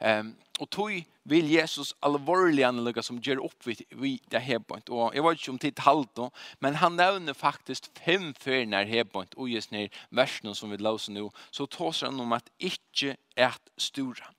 Um, 0.03 0.35
og 0.61 0.69
tog 0.69 0.91
vil 1.31 1.47
Jesus 1.49 1.93
alvorlig 2.05 2.63
anlukka 2.67 3.01
som 3.05 3.21
gjør 3.23 3.43
opp 3.47 3.65
vid, 3.65 3.81
vid 3.97 4.21
det 4.33 4.43
hebbont. 4.45 4.91
Og 4.93 5.15
jeg 5.15 5.23
var 5.25 5.37
ikke 5.37 5.53
om 5.53 5.61
tid 5.61 5.81
halvt 5.85 6.21
nå, 6.21 6.27
men 6.61 6.77
han 6.81 6.97
nevner 6.99 7.37
faktisk 7.37 7.89
fem 7.97 8.31
ferier 8.37 8.89
hebbont, 8.89 9.33
og 9.37 9.49
just 9.49 9.73
ned 9.73 9.89
versene 10.09 10.53
som 10.57 10.73
vi 10.73 10.81
laus 10.81 11.09
nå, 11.09 11.29
så 11.49 11.65
tåser 11.65 12.11
han 12.11 12.21
om 12.21 12.37
at 12.37 12.51
ikke 12.59 13.15
et 13.37 13.73
storan. 13.77 14.37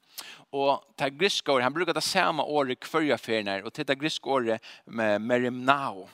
Og 0.52 0.82
ta 0.98 1.08
grisk 1.08 1.48
året, 1.48 1.64
han 1.64 1.74
brukar 1.74 1.96
det 1.96 2.04
samme 2.04 2.44
året 2.44 2.82
kvarja 2.84 3.16
ferier, 3.18 3.64
og 3.64 3.72
til 3.74 3.88
det 3.88 3.98
grisk 3.98 4.26
året 4.26 4.62
med 4.86 5.22
merimnao. 5.24 6.06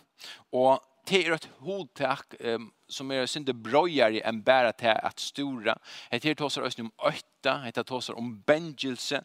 Och 0.53 0.81
det 1.09 1.27
är 1.27 1.33
ett 1.33 1.49
hodtak 1.59 2.35
um, 2.41 2.71
som 2.89 3.11
är 3.11 3.27
synde 3.27 3.55
brøyere 3.55 4.21
enn 4.29 4.43
bare 4.43 4.73
till 4.73 4.97
att 5.03 5.21
stora. 5.21 5.79
Det 6.11 6.25
er 6.25 6.35
tåser 6.35 6.69
sig 6.71 6.83
om 6.83 6.93
øyta, 7.07 7.65
det 7.65 7.79
er 7.79 7.83
tåser 7.83 8.19
om 8.19 8.43
bengelse, 8.47 9.23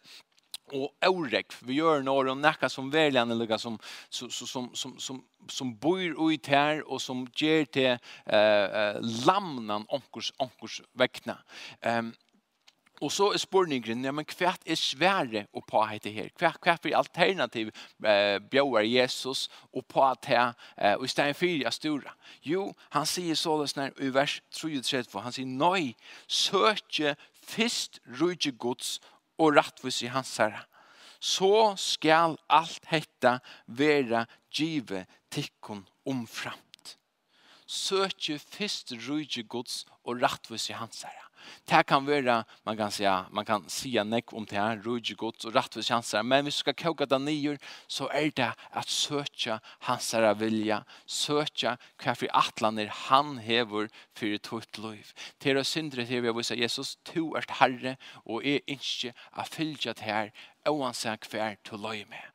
och 0.72 0.96
orek. 1.06 1.52
Vi 1.62 1.74
gör 1.74 2.02
några 2.02 2.30
och 2.30 2.36
näka 2.36 2.68
som 2.68 2.90
väljarna 2.90 3.34
eller 3.34 3.56
som, 3.56 3.78
som, 4.08 4.30
som, 4.30 4.70
som, 4.74 4.98
som 4.98 5.24
som 5.48 5.76
bor 5.76 6.32
ut 6.32 6.46
här 6.46 6.88
och 6.88 7.02
som 7.02 7.26
ger 7.36 7.64
till 7.64 7.98
eh, 8.26 9.00
lamnan 9.26 9.84
onkurs, 9.88 10.32
onkurs 10.36 10.82
väckna. 10.92 11.38
Um, 11.80 12.12
Og 13.02 13.10
så 13.12 13.32
er 13.32 13.40
spurningen, 13.42 14.04
ja, 14.06 14.12
men 14.14 14.26
hva 14.38 14.52
er 14.54 14.78
svære 14.78 15.44
å 15.50 15.62
på 15.66 15.80
hette 15.90 16.12
her? 16.14 16.28
Hva, 16.38 16.52
hva 16.62 16.76
er 16.78 16.94
alternativ 16.94 17.72
eh, 18.06 18.38
bjøver 18.38 18.86
Jesus 18.86 19.48
och 19.72 19.88
på 19.88 20.04
hette 20.06 20.54
eh, 20.76 20.94
og 20.94 21.04
i 21.04 21.08
stedet 21.08 21.36
for 21.36 21.70
stora? 21.74 22.14
Jo, 22.42 22.72
han 22.94 23.06
sier 23.06 23.34
så 23.34 23.56
det 23.60 23.72
sånn 23.72 23.90
i 23.98 24.12
vers 24.14 24.38
33, 24.54 25.10
han 25.24 25.34
sier, 25.34 25.50
Nøy, 25.50 25.94
søkje 26.28 27.16
fyrst 27.42 27.98
rydde 28.06 28.54
gods 28.62 29.00
og 29.38 29.56
rattvis 29.58 30.04
i 30.06 30.12
hans 30.14 30.36
herre. 30.38 30.62
Så 31.18 31.74
skal 31.80 32.38
alt 32.52 32.86
hette 32.92 33.38
være 33.66 34.26
givet 34.54 35.10
tikkun 35.34 35.82
omframt. 36.06 36.94
Søkje 37.66 38.38
fyrst 38.38 38.94
rydde 39.08 39.42
gods 39.50 39.82
og 40.04 40.22
rattvis 40.22 40.70
i 40.70 40.78
hans 40.78 41.02
herre 41.02 41.24
Det 41.64 41.86
kan 41.86 42.06
være, 42.06 42.44
man 42.64 42.76
kan 42.76 42.90
säga, 42.90 43.24
man 43.30 43.44
kan 43.44 43.68
säga 43.68 44.04
nek 44.04 44.32
om 44.32 44.46
det 44.46 44.56
här, 44.56 44.76
rujig 44.76 45.16
gott 45.16 45.44
och 45.44 45.54
rättvis 45.54 45.88
chanser. 45.88 46.22
Men 46.22 46.44
vi 46.44 46.50
ska 46.50 46.72
koka 46.72 47.06
det 47.06 47.18
nio 47.18 47.58
så 47.86 48.08
er 48.12 48.30
det 48.36 48.52
att 48.70 48.88
söka 48.88 49.60
hans 49.80 50.12
herre 50.12 50.34
vilja, 50.34 50.84
söka 51.06 51.76
for 52.14 52.28
atlaner 52.32 52.86
han 52.86 53.38
hever 53.38 53.88
för 54.14 54.34
ett 54.34 54.46
högt 54.46 54.78
liv. 54.78 55.12
Till 55.38 55.56
oss 55.56 55.68
syndre 55.68 56.06
til 56.06 56.22
vi 56.22 56.26
har 56.28 56.34
visat 56.34 56.58
Jesus, 56.58 56.96
to 57.04 57.36
er 57.36 57.44
herre 57.48 57.96
och 58.24 58.44
är 58.44 58.60
inte 58.66 59.12
att 59.32 59.48
fylja 59.48 59.92
det 59.92 60.04
här 60.04 60.32
oansett 60.64 61.20
kvar 61.20 61.56
till 61.62 61.78
liv 61.78 62.06
med 62.08 62.33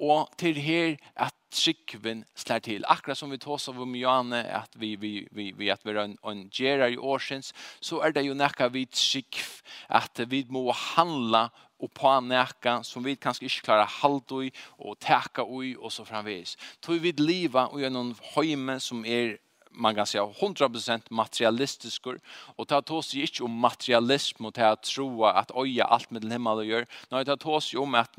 og 0.00 0.30
til 0.40 0.56
her 0.56 0.96
at 1.16 1.34
tryggven 1.50 2.24
slår 2.38 2.62
til. 2.64 2.84
Akkurat 2.88 3.18
som 3.18 3.30
vi 3.30 3.38
tås 3.42 3.68
av 3.68 3.80
om 3.82 3.94
Johanne, 3.98 4.42
at 4.46 4.70
vi, 4.78 4.94
vi, 4.96 5.26
vi, 5.34 5.50
vi 5.56 5.70
at 5.70 5.82
vi 5.84 5.92
er 5.92 6.04
en, 6.04 6.16
en 6.26 6.44
gjerar 6.54 6.94
i 6.94 6.96
årsens, 6.98 7.52
så 7.82 8.00
er 8.06 8.14
det 8.14 8.24
jo 8.26 8.36
nekka 8.38 8.70
vi 8.72 8.86
trygg, 8.86 9.42
at 9.90 10.22
vi 10.30 10.44
må 10.48 10.70
handla 10.72 11.48
og 11.80 11.92
på 11.96 12.14
nekka 12.22 12.80
som 12.84 13.04
vi 13.04 13.16
kanskje 13.16 13.48
ikke 13.48 13.66
klarer 13.70 13.92
halvt 14.00 14.36
i, 14.46 14.50
og 14.78 14.98
teka 15.00 15.46
i, 15.62 15.74
og 15.76 15.92
så 15.92 16.04
framvis. 16.04 16.56
Tog 16.84 17.00
vi 17.02 17.14
liva 17.18 17.68
og 17.70 17.80
gjennom 17.82 18.14
høyme 18.34 18.80
som 18.80 19.04
er 19.04 19.38
man 19.72 19.94
kan 19.94 20.06
säga 20.06 20.24
100% 20.24 21.02
materialistisk 21.10 22.06
och 22.56 22.68
ta 22.68 22.82
tås 22.82 23.14
ju 23.14 23.22
inte 23.22 23.42
om 23.42 23.50
materialism 23.50 24.46
och 24.46 24.54
ta 24.54 24.66
att 24.66 24.82
troa 24.82 25.32
att 25.32 25.50
oja 25.50 25.84
allt 25.84 26.10
med 26.10 26.32
himmel 26.32 26.58
och 26.58 26.64
gör. 26.64 26.86
Nej, 27.08 27.24
ta 27.24 27.36
tås 27.36 27.74
ju 27.74 27.78
om 27.78 27.94
att 27.94 28.10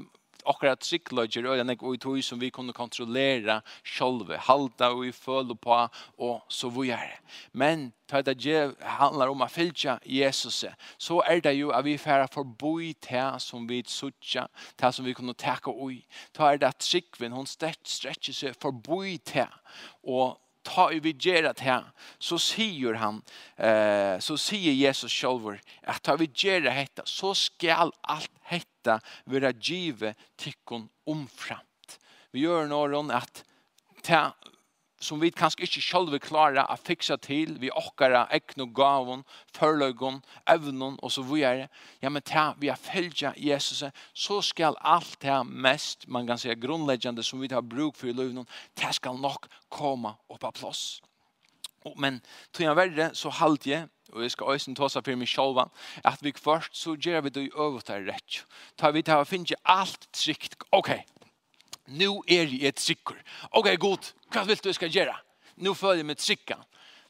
akkurat 0.46 0.80
tryggløyger 0.80 1.48
og 1.50 1.62
enn 1.62 1.74
og 1.76 2.00
tog 2.02 2.20
som 2.24 2.40
vi 2.42 2.50
kunne 2.54 2.74
kontrollera 2.74 3.62
sjolve, 3.84 4.38
halda 4.38 4.92
og 4.96 5.06
i 5.08 5.12
føle 5.16 5.56
på 5.56 5.78
og 6.18 6.42
så 6.50 6.70
vujere. 6.70 7.20
Men 7.54 7.92
ta 8.08 8.22
det 8.22 8.44
det 8.44 8.76
handlar 8.82 9.28
om 9.28 9.42
att 9.42 9.52
fylja 9.52 10.00
Jesus 10.04 10.66
så 10.98 11.22
är 11.22 11.42
det 11.42 11.54
ju 11.54 11.74
att 11.74 11.86
vi 11.86 11.98
färra 11.98 12.28
forboi 12.28 12.96
det 13.10 13.40
som 13.40 13.68
vi 13.68 13.84
suttja 13.84 14.48
det 14.76 14.92
som 14.92 15.06
vi 15.06 15.14
kunne 15.14 15.34
tacka 15.34 15.72
oj 15.72 16.08
ta 16.32 16.52
är 16.52 16.58
det 16.58 16.68
at 16.68 16.84
skickven 16.84 17.32
hon 17.32 17.48
sträcker 17.48 18.34
seg 18.34 18.56
forboi 18.56 19.20
det 19.34 19.50
och 20.04 20.38
ta 20.64 20.90
i 20.94 21.00
vi 21.04 21.14
gjerat 21.14 21.62
her, 21.66 21.88
så 22.20 22.38
sier 22.42 23.00
han, 23.02 23.22
eh, 23.58 24.20
så 24.20 24.38
sier 24.38 24.74
Jesus 24.74 25.12
sjálfur, 25.12 25.60
at 25.84 26.04
ta 26.04 26.16
vi 26.20 26.30
gjerat 26.30 26.78
hetta, 26.78 27.06
så 27.06 27.34
skal 27.38 27.94
alt 28.04 28.32
hetta 28.52 29.00
vera 29.26 29.52
give 29.52 30.14
tikkun 30.38 30.90
omframt. 31.10 31.98
Vi 32.32 32.46
gjør 32.46 32.70
någon 32.72 33.12
at 33.12 33.44
ta 34.04 34.32
som 35.02 35.22
vi 35.22 35.32
kanskje 35.34 35.66
ikke 35.66 35.82
selv 35.84 36.18
klarer 36.24 36.64
å 36.70 36.78
fikse 36.80 37.18
til, 37.26 37.56
vi 37.62 37.72
åkere, 37.74 38.24
ekne 38.34 38.68
og 38.68 38.74
gaven, 38.78 39.24
forløggen, 39.58 40.22
evnen 40.50 40.98
og 41.02 41.12
så 41.12 41.26
videre. 41.26 41.68
Ja, 42.02 42.10
men 42.10 42.24
ta, 42.26 42.52
vi 42.62 42.72
har 42.72 42.80
følget 42.80 43.38
Jesus, 43.38 43.84
så 44.14 44.42
skal 44.46 44.78
alt 44.80 45.18
det 45.22 45.40
mest, 45.48 46.08
man 46.08 46.28
kan 46.28 46.40
si 46.42 46.54
grunnleggende 46.54 47.24
som 47.26 47.42
vi 47.42 47.52
har 47.52 47.66
bruk 47.66 47.98
for 47.98 48.12
i 48.12 48.16
løvnen, 48.16 48.48
det 48.78 48.94
skal 48.96 49.18
nok 49.20 49.50
komme 49.70 50.16
opp 50.30 50.46
av 50.46 50.54
plass. 50.60 51.02
Men 51.98 52.20
tror 52.54 52.68
jeg 52.68 52.78
verre, 52.78 53.10
så 53.18 53.32
halte 53.34 53.70
jeg, 53.70 53.88
og 54.12 54.22
jeg 54.22 54.34
skal 54.36 54.52
også 54.54 54.74
ta 54.78 54.90
seg 54.92 55.08
for 55.08 55.18
meg 55.18 55.30
selv, 55.32 55.64
at 56.06 56.22
vi 56.22 56.34
først 56.38 56.78
så 56.78 56.94
gjør 56.94 57.26
vi 57.26 57.34
det 57.34 57.48
i 57.48 57.56
øvrigt 57.56 57.90
rett. 57.90 58.44
Ta 58.78 58.92
vi 58.94 59.02
til 59.02 59.18
å 59.18 59.26
finne 59.26 59.58
alt 59.66 60.06
trygt, 60.14 60.60
ok, 60.72 60.94
nu 61.88 62.24
er 62.28 62.50
jeg 62.50 62.68
et 62.70 62.80
sikker. 62.80 63.18
Ok, 63.52 63.72
god, 63.80 64.12
hva 64.32 64.44
vil 64.48 64.60
du 64.64 64.72
skal 64.74 64.92
gjøre? 64.92 65.16
Nu 65.56 65.74
føler 65.74 66.02
jeg 66.02 66.10
meg 66.12 66.22
sikker. 66.24 66.62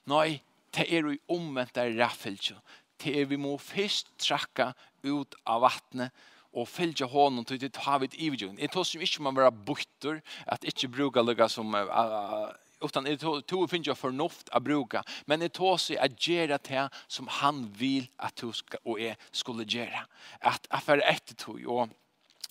Nei, 0.09 0.41
det 0.75 0.87
er 0.89 1.05
jo 1.05 1.17
omvendt 1.31 1.75
der 1.75 1.93
raffelse. 1.99 2.55
Det 3.01 3.15
er 3.21 3.25
vi 3.25 3.39
må 3.41 3.57
først 3.57 4.11
trakka 4.21 4.71
ut 5.03 5.35
av 5.45 5.63
vattnet 5.65 6.11
og 6.51 6.67
fylgja 6.67 7.07
honom 7.07 7.45
til 7.47 7.59
det 7.61 7.75
har 7.85 8.01
vi 8.01 8.09
et 8.09 8.17
ividjøn. 8.27 8.59
Jeg 8.59 8.71
tror 8.71 8.83
som 8.83 9.01
ikke 9.01 9.23
man 9.23 9.37
være 9.37 9.51
bøtter, 9.51 10.19
at 10.45 10.65
ikke 10.67 10.91
bruka 10.91 11.23
lukka 11.23 11.47
som 11.49 11.73
uh, 11.73 12.51
utan 12.81 13.03
det 13.03 13.19
to 13.47 13.67
finns 13.67 13.87
jag 13.87 13.97
förnuft 13.97 14.49
att 14.49 14.63
bruka 14.63 15.03
men 15.25 15.39
det 15.39 15.53
tar 15.53 15.77
sig 15.77 15.97
att 15.97 16.27
göra 16.27 16.57
det 16.57 16.89
som 17.07 17.27
han 17.27 17.73
vill 17.77 18.07
att 18.15 18.35
du 18.35 18.51
ska 18.53 18.77
och 18.83 18.99
är 18.99 19.15
skulle 19.31 19.63
göra 19.63 20.05
att 20.39 20.67
affär 20.69 21.01
ett 21.09 21.37
tog 21.37 21.67
och 21.67 21.89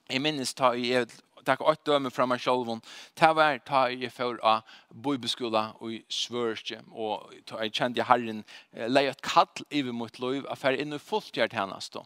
i 0.09 0.19
minnes 0.19 0.55
ta 0.55 0.75
i 0.75 1.07
takk 1.47 1.65
åtte 1.65 1.91
døme 1.91 2.11
fra 2.13 2.27
meg 2.29 2.43
selv. 2.43 2.71
Ta 3.19 3.33
vær, 3.37 3.61
ta 3.67 3.87
i 3.91 4.09
for 4.13 4.39
av 4.47 4.67
bøybeskola 4.91 5.63
og 5.79 5.95
i 5.95 6.01
svørste, 6.11 6.81
og 6.91 7.31
jeg 7.33 7.73
kjente 7.77 8.01
jeg 8.01 8.09
herren 8.09 8.43
leie 8.91 9.13
et 9.13 9.23
kall 9.23 9.65
i 9.71 9.83
mot 9.87 10.19
lov, 10.23 10.45
at 10.51 10.59
fer 10.59 10.79
inn 10.81 10.95
i 10.97 10.99
fulltgjert 11.01 11.55
hennes 11.57 11.91
da, 11.95 12.03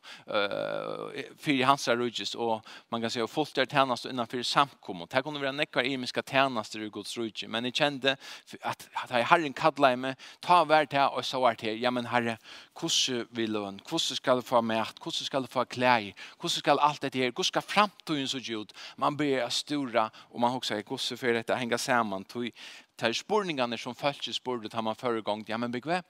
for 1.40 1.64
hans 1.68 1.86
er 1.88 1.98
rydges, 2.00 2.34
og 2.36 2.64
man 2.92 3.04
kan 3.04 3.12
si 3.12 3.22
at 3.24 3.32
fulltgjert 3.32 3.74
hennes 3.76 4.04
innenfor 4.08 4.44
samkommet. 4.46 5.10
Det 5.12 5.24
kunne 5.24 5.42
være 5.42 5.56
nekkar 5.56 5.88
imiske 5.88 6.22
tjenester 6.28 6.84
i 6.84 6.90
Guds 6.92 7.16
rydges, 7.18 7.48
men 7.50 7.68
jeg 7.68 7.78
kjente 7.80 8.16
at, 8.60 8.88
at 9.02 9.16
jeg 9.16 9.28
herren 9.32 9.56
kallet 9.56 9.98
meg, 10.00 10.28
ta 10.44 10.62
vær 10.68 10.88
til 10.90 11.08
og 11.14 11.24
så 11.26 11.40
var 11.42 11.58
til, 11.58 11.80
ja, 11.80 11.90
men 11.94 12.08
herre, 12.12 12.36
hvordan 12.78 13.28
vil 13.34 13.56
du, 13.56 13.64
hvordan 13.88 14.20
skal 14.20 14.40
du 14.40 14.46
få 14.46 14.60
mat, 14.60 15.00
hvordan 15.02 15.28
skal 15.28 15.44
du 15.44 15.50
få 15.50 15.64
klær, 15.64 16.10
hvordan 16.40 16.58
skal 16.60 16.82
alt 16.82 17.02
dette 17.02 17.18
her, 17.18 17.32
hvordan 17.32 17.50
skal 17.50 17.62
framtiden 17.64 18.28
så 18.28 18.40
gjort, 18.44 18.74
man 19.00 19.16
vi 19.24 19.34
är 19.34 19.48
stora 19.48 20.10
och 20.16 20.40
man 20.40 20.54
också 20.54 20.74
är 20.74 20.82
gosse 20.82 21.16
för 21.16 21.32
detta 21.32 21.54
hänga 21.54 21.78
samman 21.78 22.24
tog 22.24 22.50
tar 22.96 23.12
spårningarna 23.12 23.76
som 23.76 23.94
falske 23.94 24.32
spårdet 24.32 24.72
har 24.72 24.82
man 24.82 24.94
förra 24.94 25.20
gången 25.20 25.44
ja 25.48 25.58
men 25.58 25.70
begvä 25.72 26.02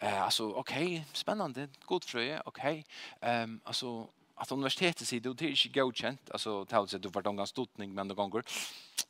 eh 0.00 0.22
alltså 0.22 0.52
okej 0.52 0.84
okay, 0.84 1.02
spännande 1.12 1.68
god 1.84 2.04
fröje 2.04 2.42
okej 2.44 2.84
okay. 3.18 3.30
ehm 3.30 3.50
um, 3.50 3.60
alltså 3.64 4.08
att 4.34 4.52
universitetet 4.52 5.08
säger 5.08 5.20
det 5.20 5.44
är 5.44 5.50
inte 5.50 5.80
godkänt 5.80 6.30
alltså 6.30 6.64
tal 6.64 6.88
så 6.88 6.98
du 6.98 7.08
vart 7.08 7.24
någon 7.24 7.46
stotning 7.46 7.94
men 7.94 8.08
det 8.08 8.14
går 8.14 8.44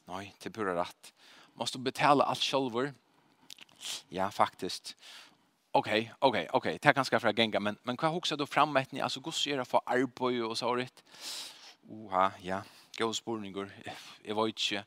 nej 0.05 0.35
till 0.38 0.53
pura 0.53 0.81
rätt 0.81 1.12
måste 1.55 1.79
betala 1.79 2.25
allt 2.25 2.42
själv 2.42 2.92
ja 4.09 4.31
faktiskt 4.31 4.96
Okej, 5.75 6.01
okay, 6.01 6.03
okej, 6.03 6.29
okay, 6.29 6.48
okej. 6.53 6.70
Okay. 6.75 6.79
Det 6.83 6.94
kan 6.94 7.05
ska 7.05 7.20
för 7.20 7.38
gänga 7.38 7.61
men 7.61 7.77
men 7.83 7.96
vad 8.03 8.12
huxar 8.12 8.37
då 8.37 8.46
fram 8.46 8.72
med 8.72 8.87
ni 8.90 9.01
alltså 9.01 9.20
gosse 9.20 9.51
göra 9.51 9.64
för 9.64 9.81
arbete 9.87 10.44
och 10.44 10.59
så 10.59 10.66
har. 10.68 10.87
Oha, 11.88 12.33
ja 12.42 12.62
god 12.98 13.14
spurningur, 13.14 13.68
jeg 14.26 14.37
var 14.37 14.52
ikke. 14.52 14.85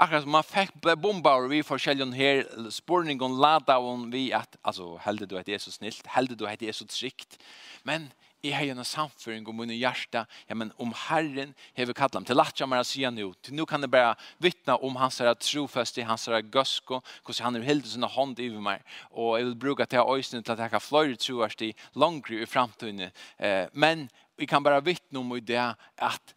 Akkurat 0.00 0.26
man 0.26 0.46
fikk 0.46 0.72
bombar 0.98 1.44
vi 1.50 1.60
forskjellige 1.62 2.16
her, 2.16 2.42
spurningun 2.72 3.36
lada 3.40 3.76
om 3.78 4.08
vi 4.12 4.30
at, 4.32 4.56
altså, 4.64 4.96
heldig 5.04 5.28
du 5.30 5.36
at 5.38 5.46
det 5.46 5.58
er 5.58 5.62
så 5.62 5.72
snilt, 5.74 6.06
heldig 6.14 6.38
du 6.40 6.46
at 6.48 6.60
det 6.60 6.72
er 6.72 6.76
så 6.76 6.86
trygt, 6.88 7.36
men 7.84 8.08
jeg 8.42 8.56
har 8.56 8.72
en 8.72 8.84
samføring 8.84 9.46
om 9.46 9.60
min 9.60 9.70
hjärta, 9.70 10.24
ja, 10.48 10.54
men 10.54 10.72
om 10.82 10.90
Herren 11.04 11.52
har 11.76 11.86
vi 11.86 11.94
kallat 11.94 12.26
til 12.26 12.36
latja 12.36 12.66
mera 12.66 12.82
sida 12.82 13.12
nu, 13.14 13.28
til 13.38 13.54
nu 13.54 13.64
kan 13.64 13.80
det 13.80 13.90
bara 13.90 14.16
vittna 14.42 14.74
om 14.82 14.96
hans 14.98 15.20
herre 15.22 15.36
trofest 15.38 15.98
i 15.98 16.06
hans 16.08 16.26
herra 16.26 16.40
gøsko, 16.42 16.98
hos 17.28 17.38
han 17.38 17.56
er 17.56 17.62
heldig 17.62 17.92
sin 17.92 18.02
hånd 18.02 18.42
i 18.42 18.48
meg, 18.56 18.82
og 19.12 19.36
jeg 19.38 19.46
vil 19.46 19.60
bruka 19.66 19.86
til 19.86 20.02
øysene 20.02 20.42
til 20.42 20.56
at 20.56 20.64
jeg 20.64 20.74
kan 20.74 20.82
fløyre 20.82 21.20
trofest 21.22 21.62
i 21.62 21.70
langri 21.94 22.42
i 22.42 22.50
framtiden, 22.50 23.12
eh, 23.38 23.66
men 23.72 24.08
vi 24.36 24.50
kan 24.50 24.64
bara 24.64 24.82
vittna 24.82 25.20
om 25.20 25.36
i 25.36 25.40
det 25.40 25.62
at 26.02 26.34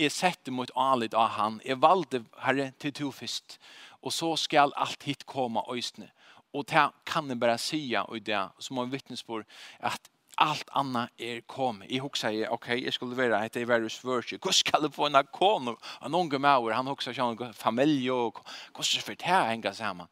jeg 0.00 0.12
setter 0.12 0.52
mot 0.52 0.70
anlitt 0.76 1.14
av 1.14 1.34
han. 1.36 1.60
Jeg 1.64 1.80
valgte, 1.82 2.24
herre, 2.44 2.70
til 2.80 2.92
to 2.92 3.10
først. 3.10 3.58
Og 4.02 4.12
så 4.12 4.32
skal 4.36 4.72
alt 4.76 5.02
hit 5.04 5.26
komme 5.26 5.62
øyne. 5.68 6.08
Og 6.52 6.66
det 6.68 6.88
kan 7.06 7.28
jeg 7.28 7.40
bare 7.40 7.58
si 7.58 7.94
og 7.94 8.26
det, 8.26 8.48
som 8.58 8.76
har 8.76 8.88
vittnesbord, 8.90 9.44
at 9.78 10.10
allt 10.40 10.70
anna 10.74 11.08
er 11.18 11.40
kom. 11.46 11.82
I 11.86 11.98
huxa 11.98 12.30
jag, 12.30 12.52
okej, 12.52 12.74
okay, 12.74 12.84
jag 12.84 12.94
skulle 12.94 13.16
vara 13.16 13.44
ett 13.44 13.56
i 13.56 13.64
virus 13.64 14.04
virtue. 14.04 14.38
Hur 14.42 14.52
ska 14.52 14.80
det 14.80 14.90
få 14.90 15.06
en 15.06 15.14
akon? 15.14 15.76
En 16.02 16.14
unge 16.14 16.38
mauer, 16.38 16.72
han 16.72 16.86
huxa 16.86 17.14
sig 17.14 17.52
familj 17.52 18.10
och 18.10 18.38
hur 18.76 18.82
ska 18.82 19.14
det 19.14 19.22
här 19.22 19.46
hänga 19.46 19.74
samman? 19.74 20.08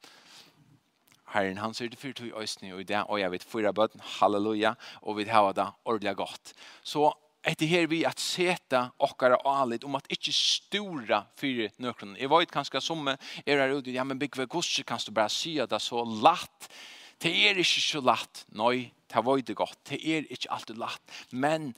Herren, 1.24 1.58
han 1.58 1.74
ser 1.74 1.88
det 1.88 1.96
fyrt 1.96 2.20
i 2.20 2.32
ösning 2.32 2.74
och 2.74 2.80
i 2.80 2.84
det, 2.84 3.02
och 3.02 3.20
jag 3.20 3.30
vet 3.30 3.44
fyra 3.44 3.72
böten, 3.72 4.00
halleluja, 4.04 4.76
och 5.02 5.18
vi 5.18 5.28
har 5.28 5.52
det 5.52 5.72
ordentligt 5.82 6.16
gott. 6.16 6.54
Så 6.82 7.14
etter 7.46 7.70
her 7.70 7.86
vi 7.90 8.02
at 8.08 8.20
seta 8.20 8.88
okkara 9.04 9.38
alit 9.46 9.84
om 9.86 9.96
at 9.98 10.08
ikkje 10.12 10.34
stora 10.34 11.22
fyrir 11.38 11.72
nøkron. 11.82 12.16
Jeg 12.18 12.30
vet 12.32 12.52
kanskje 12.52 12.82
som 12.84 13.08
er 13.08 13.18
her 13.46 13.74
ute, 13.74 13.92
ja, 13.94 14.04
men 14.04 14.20
byggve 14.20 14.48
gosje 14.50 14.84
kan 14.86 15.00
du 15.04 15.12
bare 15.14 15.32
sya 15.32 15.66
det 15.66 15.80
så 15.82 16.04
latt. 16.04 16.70
Det 17.18 17.32
er 17.48 17.58
ikkje 17.58 17.82
så 17.82 18.02
latt. 18.04 18.44
Nei, 18.58 18.90
det 19.10 19.24
var 19.24 19.40
det 19.42 19.56
godt. 19.58 19.78
Det 19.90 19.98
er 19.98 20.26
ikkje 20.28 20.52
alltid 20.54 20.78
latt. 20.78 21.16
Men 21.30 21.72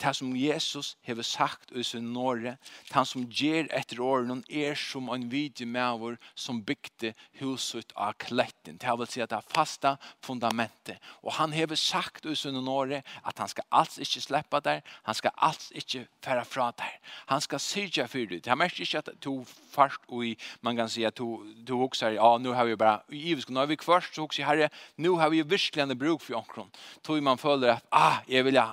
det 0.00 0.14
som 0.16 0.36
Jesus 0.36 0.96
hever 1.02 1.22
sagt 1.22 1.72
i 1.72 1.82
sin 1.82 2.12
nåre, 2.12 2.56
det 2.88 3.04
som 3.08 3.26
ger 3.30 3.68
etter 3.74 4.00
åren, 4.00 4.44
er 4.48 4.74
som 4.78 5.08
en 5.12 5.26
vidje 5.30 5.66
med 5.66 5.98
vår 6.00 6.18
som 6.38 6.60
bygde 6.62 7.14
huset 7.40 7.92
av 7.96 8.14
kletten. 8.18 8.78
Det 8.78 8.94
vil 8.98 9.10
si 9.10 9.22
at 9.24 9.32
det 9.32 9.38
er 9.40 9.52
fasta 9.54 9.96
fundamentet. 10.24 10.98
Og 11.22 11.32
han 11.38 11.52
hever 11.52 11.78
sagt 11.78 12.26
i 12.26 12.36
sin 12.38 12.58
nåre 12.64 13.02
at 13.24 13.38
han 13.38 13.50
skal 13.50 13.66
alls 13.72 13.98
ikke 13.98 14.22
slippe 14.24 14.60
der, 14.64 14.82
han 15.02 15.18
skal 15.18 15.34
alls 15.36 15.70
ikke 15.74 16.06
fære 16.24 16.44
fra 16.44 16.70
der. 16.78 16.98
Han 17.28 17.40
skal 17.40 17.60
syrja 17.60 18.06
for 18.06 18.28
det. 18.30 18.44
Det 18.44 18.52
er 18.52 18.60
mest 18.60 18.80
ikke 18.80 19.02
at 19.02 19.10
to 19.22 19.44
først, 19.72 20.00
og 20.08 20.26
i, 20.26 20.34
man 20.62 20.76
kan 20.76 20.88
si 20.88 21.04
at 21.04 21.14
to, 21.18 21.42
to 21.66 21.78
hoksar, 21.78 22.14
ja, 22.16 22.36
nu 22.38 22.52
har 22.52 22.64
vi 22.64 22.76
bara, 22.76 23.00
i 23.08 23.34
vi 23.34 23.40
skal, 23.40 23.54
nå 23.54 23.60
har 23.60 23.70
vi 23.70 23.76
kvart, 23.76 24.10
så 24.12 24.22
også, 24.22 24.44
herre, 24.44 24.68
nu 24.96 25.16
har 25.18 25.30
vi 25.30 25.42
virkelig 25.42 25.98
bruk 25.98 26.22
for 26.22 26.34
omkron. 26.34 26.70
Tog 27.04 27.22
man 27.22 27.38
føler 27.38 27.74
at, 27.74 27.82
ah, 27.92 28.22
jeg 28.28 28.44
vil 28.44 28.54
ja, 28.54 28.70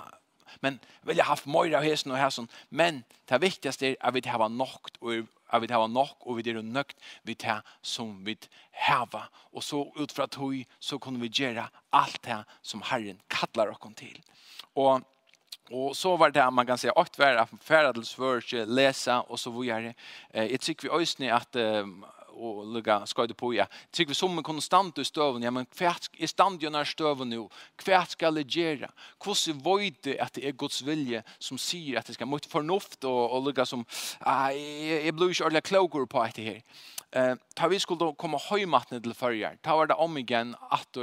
men 0.60 0.78
vill 1.02 1.18
jag 1.18 1.24
haft 1.24 1.46
mer 1.46 1.76
av 1.76 1.82
hästen 1.82 2.12
och 2.12 2.18
hästen 2.18 2.48
men 2.68 3.04
det 3.24 3.38
viktigaste 3.38 3.86
är 3.86 3.96
att 4.00 4.14
vi 4.14 4.28
har 4.28 4.48
något 4.48 4.96
och 4.98 5.12
att 5.46 5.62
vi 5.62 5.72
har 5.72 5.88
något 5.88 6.16
och 6.20 6.38
vi 6.38 6.50
är 6.50 6.62
nökt 6.62 6.96
vi 7.22 7.34
tar 7.34 7.62
som 7.82 8.24
vi 8.24 8.36
har 8.72 9.08
och 9.34 9.64
så 9.64 9.92
utifrån 9.96 10.24
att 10.24 10.34
hoj 10.34 10.66
så 10.78 10.98
kommer 10.98 11.20
vi 11.20 11.28
göra 11.32 11.68
allt 11.90 12.22
det 12.22 12.44
som 12.62 12.82
Herren 12.82 13.20
kallar 13.28 13.68
oss 13.68 13.94
till 13.94 14.22
och 14.72 15.02
Och 15.70 15.96
så 15.96 16.16
var 16.16 16.30
det 16.30 16.50
man 16.50 16.66
kan 16.66 16.78
säga 16.78 16.92
att 16.92 17.18
vara 17.18 17.46
färdelsvörelse, 17.60 18.66
läsa 18.66 19.20
och 19.20 19.40
så 19.40 19.50
vidare. 19.50 19.94
Eh, 20.30 20.44
jag 20.44 20.60
tycker 20.60 20.88
vi 20.88 21.02
ösnä 21.02 21.34
att 21.34 21.56
och 22.36 22.66
lugga 22.66 23.06
ska 23.06 23.26
det 23.26 23.34
på 23.34 23.54
ja. 23.54 23.66
Tycker 23.90 24.08
vi 24.08 24.14
som 24.14 24.38
en 24.38 24.44
konstant 24.44 24.98
i 24.98 25.04
stöven 25.04 25.42
ja 25.42 25.50
men 25.50 25.66
kvärt 25.66 26.10
är 26.18 26.26
stand 26.26 26.62
ju 26.62 26.70
när 26.70 26.84
stöven 26.84 27.28
nu 27.28 27.48
kvärt 27.76 28.10
ska 28.10 28.30
legera 28.30 28.90
hur 29.24 29.52
void 29.52 29.94
det 30.02 30.20
att 30.20 30.32
det 30.32 30.48
är 30.48 30.52
Guds 30.52 30.82
vilja 30.82 31.22
som 31.38 31.58
säger 31.58 31.98
att 31.98 32.06
det 32.06 32.14
ska 32.14 32.26
mot 32.26 32.46
förnuft 32.46 33.04
och 33.04 33.36
och 33.36 33.46
lägga 33.46 33.66
som 33.66 33.84
är 34.20 35.12
blue 35.12 35.34
eller 35.46 35.60
klokor 35.60 36.06
på 36.06 36.28
det 36.34 36.42
här 36.42 36.62
eh 37.10 37.36
ta 37.54 37.68
vi 37.68 37.80
skulle 37.80 38.14
komma 38.16 38.38
hem 38.38 38.74
att 38.74 38.88
till 38.88 39.14
förjar 39.14 39.58
var 39.62 39.86
det 39.86 39.94
om 39.94 40.18
igen 40.18 40.56
att 40.70 40.96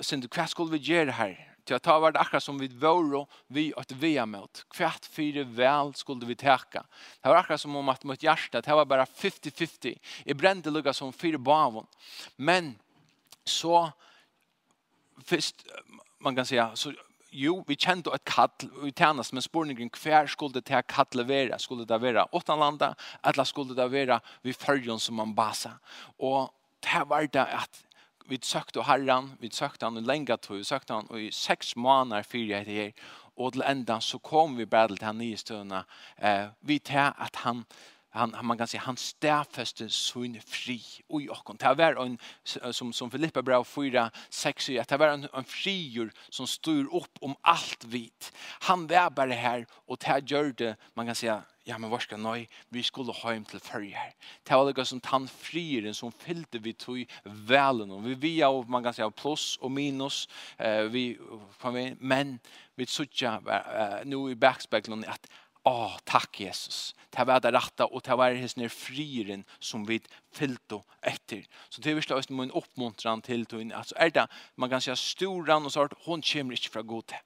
sen 0.00 0.20
det 0.20 0.28
kvärt 0.28 0.50
skulle 0.50 0.70
vi 0.70 0.78
göra 0.78 1.10
här 1.10 1.53
Til 1.64 1.78
at 1.78 1.84
ta 1.84 1.96
var 1.98 2.12
det 2.12 2.20
akkurat 2.20 2.44
som 2.44 2.58
vi 2.60 2.68
våre 2.68 3.24
vi 3.48 3.70
at 3.80 3.92
vi 4.00 4.14
er 4.20 4.28
med. 4.28 4.62
Hvert 4.76 5.06
fire 5.08 5.46
vel 5.56 5.94
skulle 5.96 6.28
vi 6.28 6.36
teka. 6.36 6.84
Det 7.22 7.30
var 7.30 7.40
akkurat 7.40 7.62
som 7.62 7.76
om 7.76 7.88
at 7.88 8.04
mot 8.04 8.20
hjertet, 8.20 8.64
det 8.66 8.76
var 8.76 8.88
bare 8.88 9.06
50-50. 9.08 9.96
Jeg 10.26 10.36
brente 10.36 10.72
lukka 10.72 10.92
som 10.92 11.12
fire 11.12 11.38
bavon. 11.38 11.88
Men 12.36 12.74
så, 13.44 13.90
først, 15.24 15.66
man 16.20 16.36
kan 16.36 16.46
säga, 16.46 16.70
så 16.76 16.92
jo, 17.34 17.56
vi 17.66 17.74
kjente 17.74 18.12
et 18.14 18.24
kall 18.28 18.68
i 18.86 18.92
tjenest, 18.94 19.32
men 19.34 19.42
spørningen 19.42 19.90
hver 19.98 20.28
skulle 20.30 20.60
det 20.60 20.70
her 20.70 20.84
kall 20.86 21.24
være? 21.26 21.58
Skulle 21.58 21.86
det 21.88 22.00
være 22.02 22.28
åttanlanda, 22.32 22.92
eller 23.26 23.44
skulle 23.44 23.74
det 23.74 23.90
være 23.90 24.20
vi 24.42 24.52
følgen 24.52 25.00
som 25.02 25.18
man 25.18 25.34
basa? 25.34 25.74
Og 26.18 26.52
det 26.84 27.02
var 27.08 27.26
det 27.26 27.46
at 27.46 27.82
vi 28.28 28.38
søkte 28.42 28.82
herren, 28.82 29.32
vi 29.40 29.50
søkte 29.52 29.86
han 29.86 30.00
i 30.00 30.04
lenge 30.04 30.36
tog, 30.36 30.58
vi 30.58 30.64
søkte 30.64 30.94
han 30.94 31.08
i 31.20 31.30
seks 31.30 31.76
måneder 31.76 32.22
før 32.22 32.46
jeg 32.54 32.66
her, 32.66 32.90
og 33.36 33.52
til 33.52 33.64
enda 33.66 33.98
så 34.00 34.18
kom 34.18 34.56
vi 34.58 34.66
bare 34.66 34.94
til 34.94 35.04
han 35.06 35.18
nye 35.18 35.36
støvende, 35.36 35.84
eh, 36.18 36.46
vi 36.60 36.78
til 36.78 37.10
at 37.10 37.42
han 37.44 37.64
han 38.14 38.36
man 38.42 38.58
kan 38.58 38.66
se 38.66 38.78
han 38.78 38.96
stärfäste 38.96 39.88
sin 39.90 40.40
fri 40.40 40.82
och 41.06 41.22
jag 41.22 41.44
kan 41.46 41.56
ta 41.56 41.74
var 41.74 42.06
en 42.06 42.18
som 42.72 42.92
som 42.92 43.10
Filippa 43.10 43.42
brev 43.42 43.64
4 43.64 44.10
6 44.30 44.70
att 44.80 44.88
det 44.88 44.96
var 44.96 45.08
en, 45.08 45.28
en 45.32 45.44
frigjord 45.44 46.10
som 46.28 46.46
styr 46.46 46.86
upp 46.92 47.18
om 47.20 47.36
allt 47.40 47.84
vit. 47.84 48.32
Han 48.60 48.86
var 48.86 49.10
bara 49.10 49.32
här 49.32 49.66
och 49.72 49.98
det 49.98 50.30
gjorde 50.30 50.76
man 50.94 51.06
kan 51.06 51.14
säga 51.14 51.42
ja 51.64 51.78
men 51.78 51.90
varska 51.90 52.16
nej 52.16 52.48
vi 52.68 52.82
skulle 52.82 53.12
hem 53.12 53.44
till 53.44 53.60
färja 53.60 53.98
här. 53.98 54.14
Det 54.42 54.54
var 54.54 54.84
som 54.84 55.00
tant 55.00 55.30
friren 55.30 55.94
som 55.94 56.12
fyllde 56.12 56.58
vi 56.58 56.72
tog 56.72 57.06
välen 57.24 57.90
och 57.90 58.06
vi 58.06 58.14
via 58.14 58.48
av 58.48 58.70
man 58.70 58.84
kan 58.84 58.94
säga 58.94 59.10
plus 59.10 59.56
och 59.56 59.70
minus 59.70 60.28
eh 60.56 60.82
vi 60.82 61.18
men 61.98 62.38
vi 62.74 62.86
såg 62.86 63.08
ju 63.12 63.28
nu 64.04 64.30
i 64.30 64.34
backspegeln 64.34 65.04
att 65.08 65.26
Åh, 65.64 65.96
takk 66.04 66.40
Jesus. 66.40 66.94
Det 67.08 67.24
var 67.24 67.40
det 67.40 67.54
rette, 67.54 67.86
og 67.86 68.02
det 68.04 68.16
var 68.20 68.36
hans 68.36 68.56
nere 68.60 68.68
friren 68.68 69.46
som 69.64 69.86
vi 69.88 69.96
fyllte 70.36 70.82
etter. 71.00 71.46
Så 71.70 71.80
det 71.80 71.90
er 71.90 71.96
virkelig 71.96 72.18
også 72.18 72.36
min 72.36 72.52
oppmuntran 72.52 73.22
til 73.24 73.46
tøyen. 73.48 73.72
Altså 73.72 73.96
er 73.96 74.12
det, 74.12 74.26
man 74.56 74.68
kan 74.70 74.84
si 74.84 74.92
at 74.92 75.00
storan 75.00 75.64
og 75.64 75.72
sånt, 75.72 75.96
hun 76.04 76.22
kommer 76.22 76.58
ikke 76.58 76.74
fra 76.74 76.82
god 76.82 77.08
til. 77.08 77.22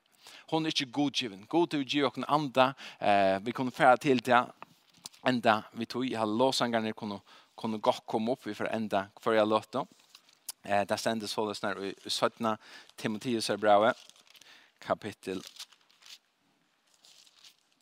Hon 0.52 0.66
er 0.66 0.70
ikke 0.70 0.92
godgiven. 0.92 1.46
God 1.50 1.72
til 1.72 1.82
å 1.82 1.88
gi 1.88 2.02
oss 2.06 2.22
anda. 2.28 2.72
Eh, 3.00 3.38
vi 3.42 3.52
kunne 3.52 3.74
fære 3.74 3.98
til 4.06 4.22
det 4.22 4.44
enda 5.26 5.62
vi 5.72 5.86
tog. 5.86 6.06
Jeg 6.06 6.18
har 6.18 6.30
låsangerne 6.30 6.92
kunne, 6.92 7.20
kunne 7.56 7.80
godt 7.80 8.06
komme 8.06 8.32
opp. 8.32 8.46
Vi 8.46 8.54
får 8.54 8.70
enda 8.70 9.08
før 9.20 9.40
jeg 9.40 9.48
låter. 9.48 9.88
Eh, 10.64 10.84
det 10.86 11.00
stendes 11.00 11.34
holdes 11.34 11.62
nær 11.62 11.80
i 11.82 11.94
17. 12.06 12.54
Timotheus 12.96 13.50
er 13.50 13.58
bravet. 13.58 13.98
Kapittel 14.80 15.42
1. 15.42 15.67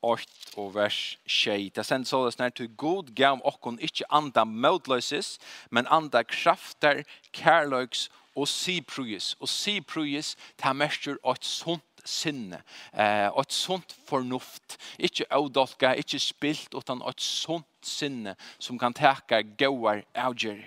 8 0.06 0.54
og 0.56 0.74
vers 0.74 1.18
6. 1.26 1.72
Det 1.74 1.86
sender 1.86 2.06
så 2.06 2.24
det 2.24 2.34
snart 2.36 2.54
til 2.54 2.70
god 2.76 3.10
gav 3.16 3.40
okkon 3.44 3.80
ikkje 3.82 4.06
anda 4.10 4.44
møtløses, 4.44 5.38
men 5.70 5.88
anda 5.90 6.22
krafter, 6.22 7.02
kærløks 7.32 8.08
og 8.36 8.48
siprujus. 8.48 9.36
Og 9.40 9.48
siprujus, 9.48 10.36
det 10.56 10.64
er 10.64 10.72
mest 10.72 11.08
et 11.08 11.44
sunt 11.44 11.82
sinne, 12.04 12.62
eh, 12.94 13.28
og 13.32 13.40
et 13.40 13.52
sunt 13.52 13.96
fornuft, 14.08 14.76
ikke 14.98 15.26
avdolka, 15.30 15.92
ikke 15.92 16.18
spilt, 16.18 16.74
utan 16.74 17.02
et 17.08 17.20
sunt 17.20 17.66
sinne 17.82 18.36
som 18.58 18.78
kan 18.78 18.94
teka 18.94 19.42
gauar 19.58 20.02
avgjer. 20.14 20.62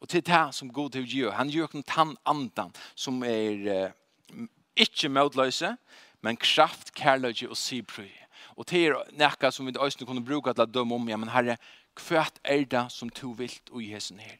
Og 0.00 0.08
til 0.08 0.26
det 0.26 0.54
som 0.54 0.72
god 0.72 0.90
til 0.90 1.06
gjør, 1.06 1.30
han 1.30 1.48
gjør 1.48 1.66
den 1.72 1.82
tann 1.82 2.16
andan 2.26 2.74
som 2.94 3.22
er 3.22 3.68
eh, 3.72 4.46
ikke 4.76 5.08
mødløse, 5.08 5.76
men 6.20 6.36
kraft, 6.36 6.94
kærløse 6.94 7.48
og 7.48 7.56
siprujus. 7.56 8.21
Og 8.62 8.68
det 8.70 8.80
er 8.86 8.98
nekka 9.18 9.50
som 9.50 9.66
vi 9.66 9.74
øyne 9.74 10.06
kunne 10.06 10.22
bruka 10.22 10.52
til 10.54 10.62
å 10.62 10.70
døme 10.70 10.94
om, 10.94 11.08
ja, 11.10 11.16
men 11.18 11.32
herre, 11.34 11.56
kvart 11.98 12.36
er 12.44 12.62
det 12.62 12.84
som 12.94 13.10
to 13.10 13.32
vilt 13.34 13.72
og 13.72 13.82
hesen 13.82 14.20
her. 14.22 14.38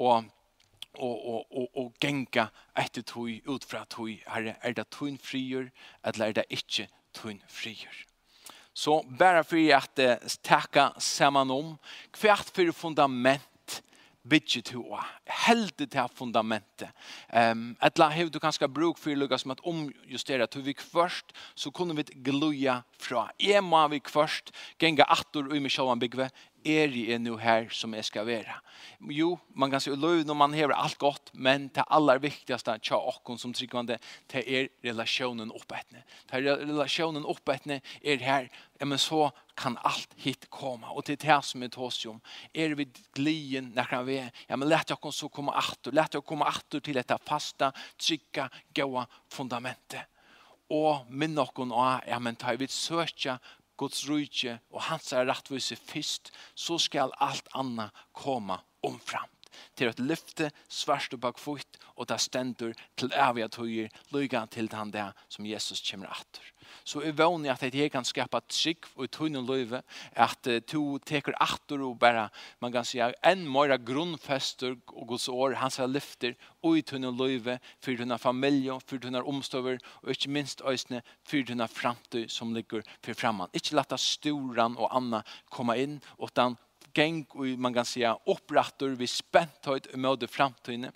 Og 0.00 0.30
og 0.94 1.26
og 1.28 1.46
og 1.56 1.68
og 1.76 1.92
genga 2.00 2.50
etter 2.76 3.02
tøy 3.02 3.40
ut 3.48 3.64
fra 3.64 3.84
tøy 3.88 4.20
herre 4.28 4.56
er 4.60 4.72
det 4.76 4.90
tøyn 4.92 5.16
frier 5.18 5.70
eller 6.04 6.26
er 6.26 6.32
det 6.32 6.44
ikkje 6.50 6.88
tøyn 7.16 7.40
frier 7.48 8.06
så 8.74 9.02
bara 9.08 9.44
för 9.44 9.74
att 9.74 9.98
uh, 9.98 10.14
tacka 10.42 10.92
saman 10.98 11.50
om 11.50 11.78
kvart 12.10 12.50
för 12.50 12.72
fundament 12.72 13.42
bygget 14.28 14.70
hva, 14.76 15.02
heldig 15.46 15.88
til 15.90 16.10
fundamentet. 16.14 16.90
Um, 17.34 17.72
etla 17.82 18.08
hev 18.14 18.30
du 18.30 18.38
kanskje 18.42 18.68
bruk 18.70 19.00
for 19.00 19.18
lukka 19.18 19.38
som 19.40 19.54
at 19.54 19.62
omjustera, 19.66 20.46
til 20.46 20.64
vi 20.66 20.74
først, 20.78 21.34
så 21.54 21.70
kunne 21.74 21.96
vi 21.98 22.06
gluja 22.24 22.80
fra. 22.98 23.28
Jeg 23.40 23.64
må 23.64 23.82
vi 23.88 24.02
først, 24.06 24.52
genga 24.78 25.08
atur 25.10 25.50
ui 25.50 25.58
mi 25.58 25.72
sjåan 25.72 26.00
byggve, 26.02 26.30
er 26.64 26.92
jeg 26.94 27.18
nå 27.18 27.36
her 27.36 27.68
som 27.70 27.94
jeg 27.94 28.04
skal 28.04 28.26
være? 28.26 28.54
Jo, 29.10 29.36
man 29.54 29.70
kan 29.70 29.82
si 29.82 29.90
løy 29.90 30.22
når 30.26 30.38
man 30.38 30.54
hever 30.54 30.74
alt 30.78 30.98
godt, 30.98 31.32
men 31.34 31.68
det 31.74 31.84
aller 31.90 32.20
viktigste 32.22 32.76
tja 32.82 32.98
okkon 32.98 33.38
som 33.38 33.54
tryggvande, 33.54 33.98
det 34.32 34.42
er 34.46 34.68
relasjonen 34.84 35.50
oppettne. 35.50 36.04
Det 36.30 36.40
er 36.40 36.62
relasjonen 36.62 37.26
oppettne 37.26 37.80
er 38.02 38.22
her, 38.22 38.50
men 38.84 38.98
så 38.98 39.30
kan 39.56 39.78
allt 39.82 40.14
hit 40.16 40.50
komma. 40.50 40.90
Och 40.90 41.04
til 41.04 41.16
det 41.16 41.44
som 41.44 41.62
er 41.62 41.68
tås 41.68 42.06
om. 42.06 42.20
Är 42.54 42.74
vi 42.74 42.88
glien 43.14 43.72
när 43.74 43.84
kan 43.84 44.06
vi 44.06 44.30
Ja, 44.46 44.56
men 44.56 44.68
lett 44.68 44.90
jag 44.90 45.14
så 45.14 45.28
komma 45.28 45.52
atter, 45.52 45.92
lett 45.92 46.14
jag 46.14 46.24
komma 46.24 46.44
atter 46.44 46.80
till 46.80 46.94
detta 46.94 47.18
fasta, 47.18 47.72
trykka, 47.96 48.50
goa 48.74 49.06
fundamentet. 49.28 50.06
Och 50.68 51.06
minn 51.10 51.34
någon 51.34 51.72
av, 51.72 52.00
ja, 52.06 52.18
men 52.18 52.36
tar 52.36 52.56
vi 52.56 52.68
söka 52.68 53.38
Guds 53.80 54.04
rujtje 54.08 54.58
og 54.70 54.82
hans 54.88 55.12
er 55.12 55.26
rattvise 55.28 55.76
fyrst, 55.76 56.30
så 56.54 56.78
skal 56.78 57.14
alt 57.20 57.48
anna 57.58 57.88
koma 58.12 58.60
omframt 58.86 59.41
til 59.76 59.92
at 59.92 60.00
lyfte 60.00 60.50
svarst 60.68 61.14
og 61.14 61.22
bakfutt, 61.24 61.78
og 61.96 62.08
det 62.08 62.20
stendur 62.20 62.72
til 62.96 63.12
avia 63.12 63.48
tøyer, 63.48 63.92
lyga 64.12 64.46
til 64.50 64.68
han 64.72 64.92
der 64.92 65.12
som 65.28 65.46
Jesus 65.46 65.82
kommer 65.88 66.10
atter. 66.10 66.42
Så 66.84 67.02
er 67.04 67.14
vågni 67.16 67.50
at 67.52 67.62
jeg 67.62 67.90
kan 67.92 68.04
skapa 68.06 68.40
trygg 68.48 68.86
og 68.96 69.10
tunne 69.12 69.42
løyve, 69.44 69.82
at 70.12 70.48
to 70.68 70.98
teker 70.98 71.36
atter 71.40 71.82
og 71.84 71.98
bare, 72.00 72.28
man 72.60 72.72
kan 72.72 72.86
si, 72.86 73.00
en 73.00 73.44
mora 73.46 73.76
grunnfester 73.76 74.76
og 74.94 75.06
gods 75.12 75.28
år, 75.28 75.58
hans 75.60 75.78
er 75.78 75.90
lyfter, 75.90 76.34
og 76.62 76.78
i 76.78 76.82
tunne 76.86 77.12
løyve, 77.12 77.58
for 77.82 77.98
tunne 77.98 78.18
familie, 78.18 78.78
for 78.86 79.02
tunne 79.02 79.22
omstøver, 79.22 79.78
og 80.02 80.14
ikke 80.14 80.32
minst 80.32 80.62
øysene, 80.64 81.02
for 81.28 81.44
tunne 81.46 81.68
framtid 81.68 82.28
som 82.32 82.54
ligger 82.54 82.82
for 83.02 83.14
framman. 83.18 83.52
Ikke 83.54 83.76
lata 83.76 83.98
storan 84.00 84.78
og 84.78 84.90
anna 84.96 85.22
komma 85.50 85.76
inn, 85.78 86.00
utan 86.18 86.56
geng 86.94 87.26
og 87.34 87.58
man 87.58 87.74
kan 87.74 87.84
säga 87.84 88.16
upprattor 88.26 88.96
vi 88.96 89.06
spänt 89.06 89.66
höjt 89.66 89.94
møte 89.96 90.26
framtiden 90.26 90.90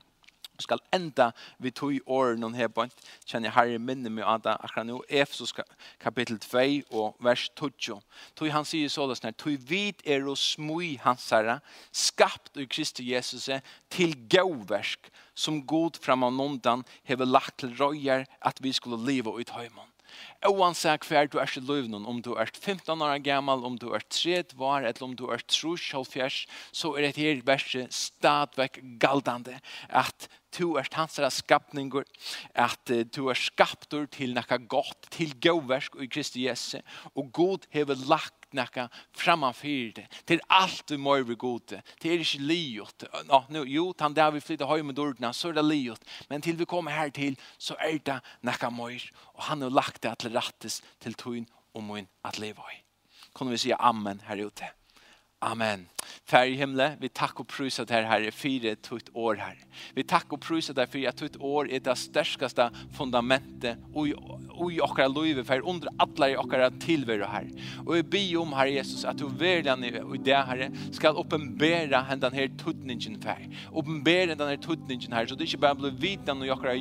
skal 0.62 0.80
enda 0.94 1.30
vi 1.58 1.70
tog 1.74 1.96
åren 2.06 2.40
noen 2.40 2.56
her 2.56 2.70
bønt, 2.72 2.94
kjenner 3.26 3.50
jeg 3.50 3.56
herre 3.56 3.80
minne 3.82 4.10
med 4.12 4.26
Ada 4.26 4.56
akkurat 4.64 4.88
nå, 4.88 5.00
Efesos 5.08 5.54
kapittel 6.02 6.38
2 6.42 6.96
og 6.96 7.16
vers 7.24 7.48
20 7.58 8.00
Tog 8.38 8.52
han 8.52 8.68
sier 8.68 8.92
så 8.92 9.06
løsner, 9.08 9.36
tog 9.36 9.56
vid 9.68 10.04
er 10.06 10.26
og 10.28 10.38
smui 10.40 10.96
hans 11.04 11.28
herre, 11.34 11.58
skapt 11.92 12.56
i 12.60 12.68
Kristi 12.70 13.10
Jesus 13.12 13.48
til 13.92 14.16
gauversk, 14.32 15.10
som 15.36 15.62
god 15.68 16.00
fram 16.00 16.24
av 16.26 16.32
nåndan 16.32 16.86
hever 17.04 17.28
lagt 17.28 17.60
til 17.60 17.76
røyer 17.76 18.24
at 18.40 18.62
vi 18.64 18.72
skulle 18.72 19.02
leve 19.04 19.34
ut 19.36 19.52
høymon. 19.52 19.95
Oansett 20.46 21.06
hver 21.08 21.28
du 21.30 21.38
er 21.42 21.50
i 21.56 21.62
løvnen, 21.62 22.06
om 22.06 22.20
du 22.22 22.34
er 22.38 22.50
15 22.52 23.02
år 23.02 23.18
gammel, 23.24 23.64
om 23.66 23.76
du 23.80 23.90
er 23.96 24.04
3 24.08 24.42
var, 24.56 24.84
eller 24.84 25.02
om 25.04 25.14
du 25.16 25.26
er 25.32 25.42
3-4, 25.42 26.46
så 26.72 26.94
er 26.94 27.08
det 27.08 27.16
her 27.16 27.42
verset 27.46 27.94
stadvekk 27.94 28.80
galdande, 29.02 29.58
at 29.88 30.28
du 30.56 30.76
er 30.80 30.88
hansara 30.94 31.28
skapningur, 31.32 32.06
at 32.54 32.92
du 33.12 33.26
er 33.28 33.38
skaptur 33.38 34.06
til 34.12 34.32
nekka 34.36 34.58
gott, 34.70 35.08
til 35.12 35.34
gauversk 35.42 35.98
og 35.98 36.06
i 36.06 36.10
Kristi 36.10 36.46
Jesu, 36.46 36.78
og 37.14 37.32
God 37.32 37.68
hever 37.74 37.98
lagt 38.08 38.45
nekka 38.56 38.86
frammanfyr 39.16 39.92
det. 39.98 40.06
Til 40.28 40.40
alt 40.52 40.90
vi 40.90 40.98
må 41.00 41.16
vi 41.28 41.36
gode. 41.38 41.80
Til 42.00 42.14
er 42.14 42.24
ikke 42.24 42.42
liot. 42.42 43.06
Nå, 43.28 43.42
nu, 43.54 43.62
jo, 43.68 43.90
tan 43.92 44.16
der 44.16 44.32
vi 44.34 44.42
flytta 44.44 44.68
høy 44.68 44.82
med 44.86 44.98
ordene, 45.02 45.32
så 45.36 45.52
er 45.52 45.58
det 45.58 45.66
liot. 45.68 46.02
Men 46.30 46.44
til 46.44 46.58
vi 46.58 46.68
kommer 46.68 46.96
her 46.96 47.12
til, 47.14 47.38
så 47.58 47.76
er 47.80 47.98
det 47.98 48.18
nekka 48.46 48.70
møyr. 48.72 49.04
Og 49.36 49.46
han 49.50 49.62
har 49.62 49.74
lagt 49.74 50.02
det 50.02 50.16
til 50.24 50.36
rattes 50.36 50.80
til 51.04 51.14
tøyn 51.14 51.46
og 51.76 51.84
møyn 51.84 52.10
at 52.24 52.40
leva 52.42 52.66
i. 52.72 52.82
Kunne 53.36 53.52
vi 53.52 53.60
si 53.66 53.72
amen 53.76 54.22
her 54.26 54.46
ute? 54.46 54.72
Amen. 55.46 55.86
Fær 56.26 56.48
i 56.50 56.56
himle, 56.58 56.96
vi 56.98 57.08
tack 57.08 57.40
och 57.40 57.46
prisa 57.46 57.84
dig 57.84 58.02
Herre 58.02 58.30
för 58.30 58.74
tutt 58.74 59.10
år 59.14 59.34
här. 59.34 59.56
Vi 59.94 60.02
tack 60.02 60.32
och 60.32 60.40
prisa 60.40 60.72
dig 60.72 60.86
för 60.86 61.08
att 61.08 61.16
tutt 61.16 61.36
år 61.36 61.70
är 61.70 61.80
det 61.80 61.96
størskaste 61.96 62.70
fundamentet 62.98 63.78
och 63.94 64.08
och 64.56 64.72
i 64.72 64.80
okkara 64.80 65.08
løyve, 65.08 65.44
för 65.44 65.68
under 65.68 65.88
alla 65.98 66.30
i 66.30 66.36
okkara 66.36 66.70
tilvære, 66.70 67.24
här. 67.24 67.50
Och 67.86 67.96
vi 67.96 68.02
ber 68.02 68.40
om 68.40 68.52
Herre 68.52 68.70
Jesus 68.70 69.04
att 69.04 69.18
du 69.18 69.28
verkligen 69.28 69.84
i 69.84 70.18
det 70.24 70.34
Herre 70.34 70.70
ska 70.92 71.08
uppenbara 71.08 72.16
den 72.16 72.32
her 72.32 72.48
tutningen 72.58 73.20
för. 73.22 73.48
Uppenbara 73.74 74.34
den 74.34 74.48
her 74.48 74.56
tutningen 74.56 75.12
här 75.12 75.26
så 75.26 75.34
det 75.34 75.44
ikke 75.44 75.58
bare 75.58 75.74
blir 75.74 75.90
vitan 75.90 76.42
i 76.44 76.50
okkara 76.50 76.74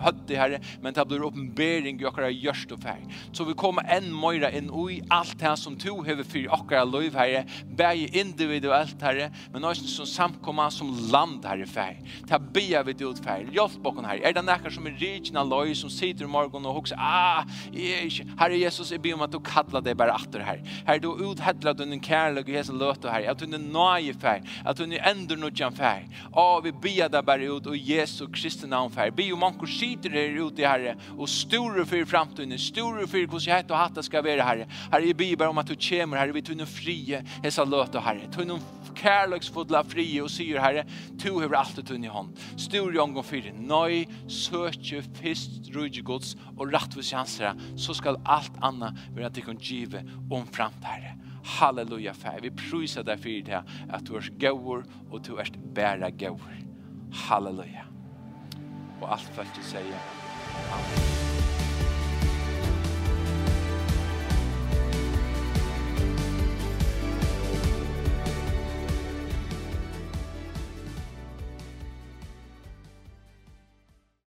høtti, 0.00 0.34
Herre, 0.34 0.60
men 0.82 0.94
det 0.94 1.06
blir 1.08 1.24
uppenbaring 1.24 2.00
i 2.00 2.04
okkara 2.04 2.30
görst 2.30 2.72
och 2.72 2.80
fær. 2.80 3.00
Så 3.32 3.44
vi 3.44 3.54
kommer 3.54 3.82
än 3.82 4.12
møyra 4.12 4.50
in 4.50 4.70
i 4.90 5.02
allt 5.10 5.38
det 5.38 5.56
som 5.56 5.76
du 5.76 6.04
hever 6.04 6.24
för 6.24 6.52
okkara 6.52 6.84
løyve, 6.84 7.18
Herre 7.18 7.44
bæg 7.88 8.16
individuelt 8.16 9.02
Herre, 9.02 9.30
men 9.52 9.64
også 9.64 9.88
som 9.88 10.08
samkomma 10.08 10.68
som 10.72 10.90
land, 11.12 11.44
Herre, 11.46 11.66
fær. 11.68 11.98
Ta 12.28 12.38
bia 12.38 12.82
vi 12.86 12.94
ut, 13.04 13.20
fær. 13.24 13.46
Hjelp 13.54 13.86
okken, 13.86 14.06
Herre. 14.08 14.24
Er 14.26 14.36
det 14.36 14.44
nekker 14.46 14.72
som 14.74 14.86
er 14.88 14.96
rikna 15.00 15.44
løy, 15.46 15.74
som 15.78 15.90
sitter 15.92 16.26
i 16.26 16.30
morgen 16.30 16.66
og 16.68 16.80
hokser, 16.80 16.98
ah, 16.98 17.46
jeg, 17.72 18.26
Herre 18.38 18.58
Jesus, 18.58 18.92
jeg 18.92 19.02
ber 19.02 19.16
om 19.16 19.24
at 19.26 19.32
du 19.32 19.40
kallar 19.44 19.84
deg 19.84 19.96
bare 19.98 20.16
atter, 20.16 20.44
Herre. 20.44 20.64
Herre, 20.86 21.02
du 21.02 21.10
uthedler 21.12 21.76
du 21.76 21.84
din 21.84 22.02
kærlig 22.02 22.44
og 22.44 22.52
Jesu 22.52 22.72
løte, 22.76 23.10
Herre, 23.12 23.32
at 23.32 23.40
du 23.40 23.46
er 23.48 23.62
nøye, 23.62 24.16
fær, 24.18 24.44
at 24.64 24.78
du 24.78 24.84
er 24.86 25.08
endur 25.10 25.40
nødjan, 25.40 25.76
fær. 25.76 26.04
Å, 26.32 26.46
vi 26.64 26.74
bia 26.74 27.08
deg 27.12 27.26
bare 27.26 27.48
ut, 27.48 27.70
og 27.70 27.76
Jesu 27.78 28.26
Kristi 28.32 28.68
navn, 28.68 28.92
fær. 28.94 29.12
Bi 29.14 29.30
om 29.34 29.46
anker 29.46 29.70
sitter 29.70 30.14
der 30.14 30.38
ute, 30.38 30.66
Herre, 30.66 30.96
og 31.16 31.30
store 31.30 31.86
for 31.88 32.08
framtiden, 32.08 32.56
store 32.60 33.08
for 33.08 33.24
hvordan 33.28 33.48
jeg 33.48 33.68
og 33.68 33.78
hatt 33.78 34.02
skal 34.04 34.24
være, 34.24 34.44
Herre. 34.44 34.68
Herre, 34.88 35.06
jeg 35.06 35.16
ber 35.38 35.48
om 35.48 35.60
at 35.60 35.68
du 35.70 35.76
kommer, 35.78 36.20
Herre, 36.20 36.34
vi 36.34 36.44
tunne 36.44 36.66
frie, 36.68 37.22
hesa 37.44 37.64
løte, 37.70 38.02
Herre. 38.02 38.28
Tøyne 38.32 38.58
kærløksfodla 38.98 39.82
fri 39.86 40.06
og 40.22 40.30
sier, 40.32 40.60
Herre, 40.62 40.84
tu 41.20 41.38
hever 41.38 41.58
alt 41.60 41.78
tøyne 41.86 42.08
i 42.08 42.12
hånd. 42.12 42.32
Stor 42.58 42.90
jong 42.94 43.16
og 43.18 43.26
fyrir, 43.28 43.54
nøy, 43.54 44.04
søtje, 44.30 45.02
fyrst, 45.20 45.70
gods 46.04 46.34
og 46.56 46.72
rattvis 46.72 47.12
jansere, 47.12 47.54
så 47.76 47.94
skal 47.94 48.20
alt 48.26 48.58
anna 48.62 48.92
være 49.14 49.30
tikkun 49.38 49.60
give 49.62 50.02
om 50.30 50.46
framt, 50.46 50.84
Herre. 50.84 51.14
Halleluja, 51.58 52.12
Fær. 52.12 52.42
Vi 52.42 52.50
prysar 52.52 53.06
deg 53.06 53.20
fyrir 53.22 53.46
til 53.46 53.76
at 53.88 54.04
du 54.04 54.18
er 54.18 54.32
gaur 54.40 54.82
og 55.10 55.22
du 55.24 55.36
er 55.40 55.52
bæra 55.74 56.10
gaur. 56.10 56.50
Halleluja. 57.28 57.86
Og 59.00 59.12
alt 59.14 59.30
fyrir 59.36 59.64
sier, 59.64 60.02
Amen. 60.68 61.17